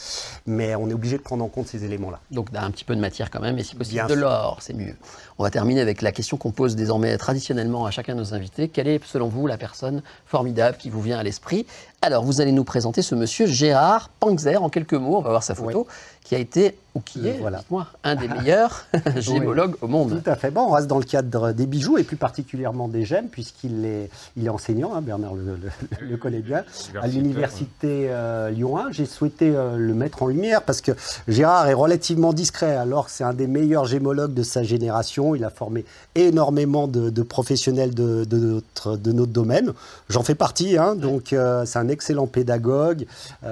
Mais 0.47 0.73
on 0.75 0.89
est 0.89 0.93
obligé 0.93 1.17
de 1.17 1.21
prendre 1.21 1.43
en 1.43 1.49
compte 1.49 1.67
ces 1.67 1.83
éléments-là. 1.83 2.19
Donc 2.31 2.47
un 2.55 2.71
petit 2.71 2.85
peu 2.85 2.95
de 2.95 3.01
matière 3.01 3.29
quand 3.29 3.41
même, 3.41 3.57
et 3.59 3.63
si 3.63 3.75
possible 3.75 4.07
de 4.07 4.13
l'or, 4.13 4.57
c'est 4.61 4.73
mieux. 4.73 4.95
On 5.37 5.43
va 5.43 5.49
terminer 5.49 5.81
avec 5.81 6.01
la 6.01 6.11
question 6.11 6.37
qu'on 6.37 6.51
pose 6.51 6.75
désormais 6.75 7.17
traditionnellement 7.17 7.86
à 7.86 7.91
chacun 7.91 8.15
de 8.15 8.19
nos 8.19 8.34
invités. 8.34 8.69
Quelle 8.69 8.88
est 8.88 9.03
selon 9.03 9.27
vous 9.27 9.45
la 9.47 9.58
personne 9.58 10.01
formidable 10.25 10.77
qui 10.77 10.89
vous 10.89 11.01
vient 11.01 11.19
à 11.19 11.23
l'esprit? 11.23 11.65
Alors 12.05 12.25
vous 12.25 12.41
allez 12.41 12.51
nous 12.51 12.65
présenter 12.65 13.01
ce 13.01 13.15
monsieur 13.15 13.45
Gérard 13.45 14.09
Panzer 14.19 14.61
en 14.61 14.67
quelques 14.67 14.93
mots, 14.93 15.19
on 15.19 15.21
va 15.21 15.29
voir 15.29 15.41
sa 15.41 15.55
photo, 15.55 15.87
qui 16.25 16.35
a 16.35 16.37
été 16.37 16.75
ou 16.95 16.99
qui 16.99 17.27
est, 17.27 17.39
voilà. 17.39 17.63
moi 17.71 17.87
un 18.03 18.15
des 18.15 18.27
meilleurs 18.27 18.85
gémologues 19.17 19.75
au 19.81 19.87
monde. 19.87 20.21
Tout 20.23 20.29
à 20.29 20.35
fait. 20.35 20.51
Bon, 20.51 20.61
on 20.61 20.71
reste 20.71 20.87
dans 20.87 20.99
le 20.99 21.05
cadre 21.05 21.51
des 21.51 21.65
bijoux 21.65 21.97
et 21.97 22.03
plus 22.03 22.17
particulièrement 22.17 22.87
des 22.87 23.03
gemmes, 23.03 23.29
puisqu'il 23.29 23.85
est, 23.85 24.11
il 24.37 24.45
est 24.45 24.49
enseignant, 24.49 24.93
hein, 24.93 25.01
Bernard 25.01 25.33
le, 25.33 25.57
le, 25.99 26.17
connaît 26.17 26.41
bien, 26.41 26.63
à 27.01 27.07
l'université 27.07 28.07
euh, 28.09 28.51
Lyon 28.51 28.77
1. 28.77 28.91
J'ai 28.91 29.07
souhaité 29.07 29.53
euh, 29.55 29.77
le 29.77 29.93
mettre 29.95 30.21
en 30.21 30.27
lumière 30.27 30.61
parce 30.61 30.81
que 30.81 30.91
Gérard 31.27 31.67
est 31.67 31.73
relativement 31.73 32.31
discret, 32.31 32.75
alors 32.75 33.09
c'est 33.09 33.23
un 33.23 33.33
des 33.33 33.47
meilleurs 33.47 33.85
gémologues 33.85 34.33
de 34.33 34.43
sa 34.43 34.61
génération. 34.61 35.33
Il 35.33 35.43
a 35.45 35.49
formé 35.49 35.85
énormément 36.13 36.87
de, 36.87 37.23
professionnels 37.23 37.95
de, 37.95 38.25
notre, 38.29 38.97
de 38.97 39.11
notre 39.11 39.31
domaine. 39.31 39.73
J'en 40.09 40.21
fais 40.21 40.35
partie, 40.35 40.77
hein, 40.77 40.95
donc 40.95 41.33
euh, 41.33 41.65
c'est 41.65 41.79
un 41.79 41.87
excellent 41.93 42.27
pédagogue. 42.27 43.06
il 43.43 43.47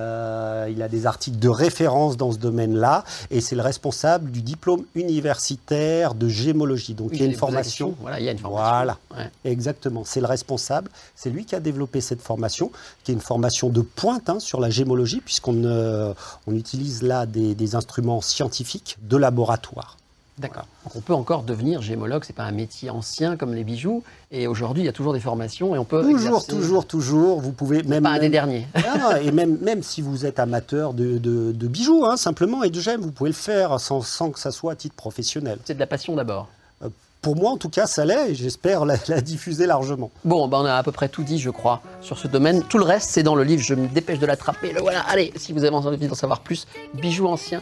a 0.82 0.88
des 0.90 1.06
articles 1.06 1.40
de 1.40 1.50
référence 1.50 2.18
dans 2.18 2.32
ce 2.32 2.38
domaine-là 2.38 3.06
et 3.30 3.40
c'est 3.40 3.56
le 3.56 3.62
responsable 3.62 4.32
du 4.32 4.42
diplôme 4.42 4.84
universitaire 4.96 6.14
de 6.14 6.28
gémologie. 6.28 6.94
Donc 6.94 7.12
il 7.14 7.20
y 7.20 7.24
a 7.24 7.26
une 7.26 7.34
formation. 7.34 7.96
Voilà, 8.02 8.20
il 8.20 8.26
y 8.26 8.30
a 8.30 8.32
une 8.32 8.38
formation. 8.38 8.96
Voilà, 9.10 9.30
exactement. 9.46 10.04
C'est 10.06 10.20
le 10.20 10.28
responsable. 10.28 10.90
C'est 11.16 11.30
lui 11.30 11.46
qui 11.46 11.56
a 11.56 11.60
développé 11.60 12.02
cette 12.02 12.22
formation, 12.22 12.72
qui 13.04 13.12
est 13.12 13.16
une 13.16 13.22
formation 13.22 13.70
de 13.70 13.82
pointe 13.82 14.30
hein, 14.30 14.40
sur 14.40 14.60
la 14.60 14.70
gémologie, 14.70 15.22
puisqu'on 15.22 15.64
euh, 15.64 16.14
on 16.48 16.56
utilise 16.56 17.04
là 17.04 17.26
des, 17.26 17.76
instruments 17.76 18.22
scientifiques 18.22 18.98
de 19.02 19.16
laboratoire. 19.18 19.98
D'accord. 20.42 20.66
Donc 20.84 20.96
on 20.96 21.02
peut 21.02 21.14
encore 21.14 21.44
devenir 21.44 21.84
gémologue, 21.84 22.24
c'est 22.26 22.36
pas 22.36 22.46
un 22.46 22.52
métier 22.52 22.90
ancien 22.90 23.38
comme 23.38 23.54
les 23.54 23.64
bijoux. 23.64 24.04
Et 24.32 24.48
aujourd'hui, 24.48 24.82
il 24.82 24.86
y 24.88 24.90
a 24.90 24.92
toujours 24.92 25.14
des 25.14 25.20
formations 25.20 25.76
et 25.76 25.78
on 25.78 25.86
peut 25.86 26.02
toujours, 26.02 26.48
toujours, 26.48 26.88
toujours. 26.88 27.40
Vous 27.40 27.52
pouvez 27.52 27.84
même 27.84 28.04
pas 28.04 28.10
un 28.10 28.20
des 28.20 28.30
derniers. 28.30 28.68
Ah, 29.04 29.22
et 29.22 29.32
même, 29.32 29.58
même 29.62 29.84
si 29.84 30.02
vous 30.02 30.26
êtes 30.26 30.38
amateur 30.38 30.94
de, 30.94 31.18
de, 31.18 31.68
bijoux, 31.68 32.06
hein, 32.06 32.18
simplement 32.18 32.62
et 32.64 32.70
de 32.70 32.80
gemmes, 32.80 33.02
vous 33.02 33.12
pouvez 33.12 33.30
le 33.30 33.36
faire 33.36 33.80
sans, 33.80 34.02
sans 34.02 34.32
que 34.32 34.40
ça 34.40 34.52
soit 34.52 34.74
à 34.74 34.76
titre 34.76 34.96
professionnel. 34.96 35.60
C'est 35.64 35.76
de 35.76 35.80
la 35.80 35.88
passion 35.88 36.16
d'abord. 36.16 36.50
Euh, 36.84 36.90
pour 37.22 37.36
moi, 37.36 37.52
en 37.52 37.58
tout 37.58 37.70
cas, 37.70 37.88
ça 37.88 38.04
l'est 38.04 38.32
et 38.32 38.36
j'espère 38.36 38.86
la, 38.86 38.96
la, 39.08 39.22
diffuser 39.22 39.66
largement. 39.66 40.12
Bon, 40.26 40.48
ben 40.48 40.60
on 40.60 40.66
a 40.66 40.74
à 40.74 40.84
peu 40.84 40.92
près 40.92 41.10
tout 41.10 41.24
dit, 41.24 41.40
je 41.40 41.50
crois, 41.50 41.82
sur 42.02 42.18
ce 42.18 42.28
domaine. 42.28 42.64
Tout 42.64 42.80
le 42.80 42.84
reste, 42.84 43.10
c'est 43.12 43.24
dans 43.24 43.36
le 43.36 43.44
livre. 43.44 43.64
Je 43.64 43.76
me 43.76 43.88
dépêche 43.88 44.20
de 44.20 44.26
l'attraper. 44.26 44.74
Le 44.74 44.82
voilà. 44.82 45.02
Allez, 45.02 45.32
si 45.36 45.54
vous 45.54 45.64
avez 45.64 45.76
envie 45.76 46.08
d'en 46.08 46.16
savoir 46.16 46.42
plus, 46.42 46.68
bijoux 46.94 47.28
anciens. 47.28 47.62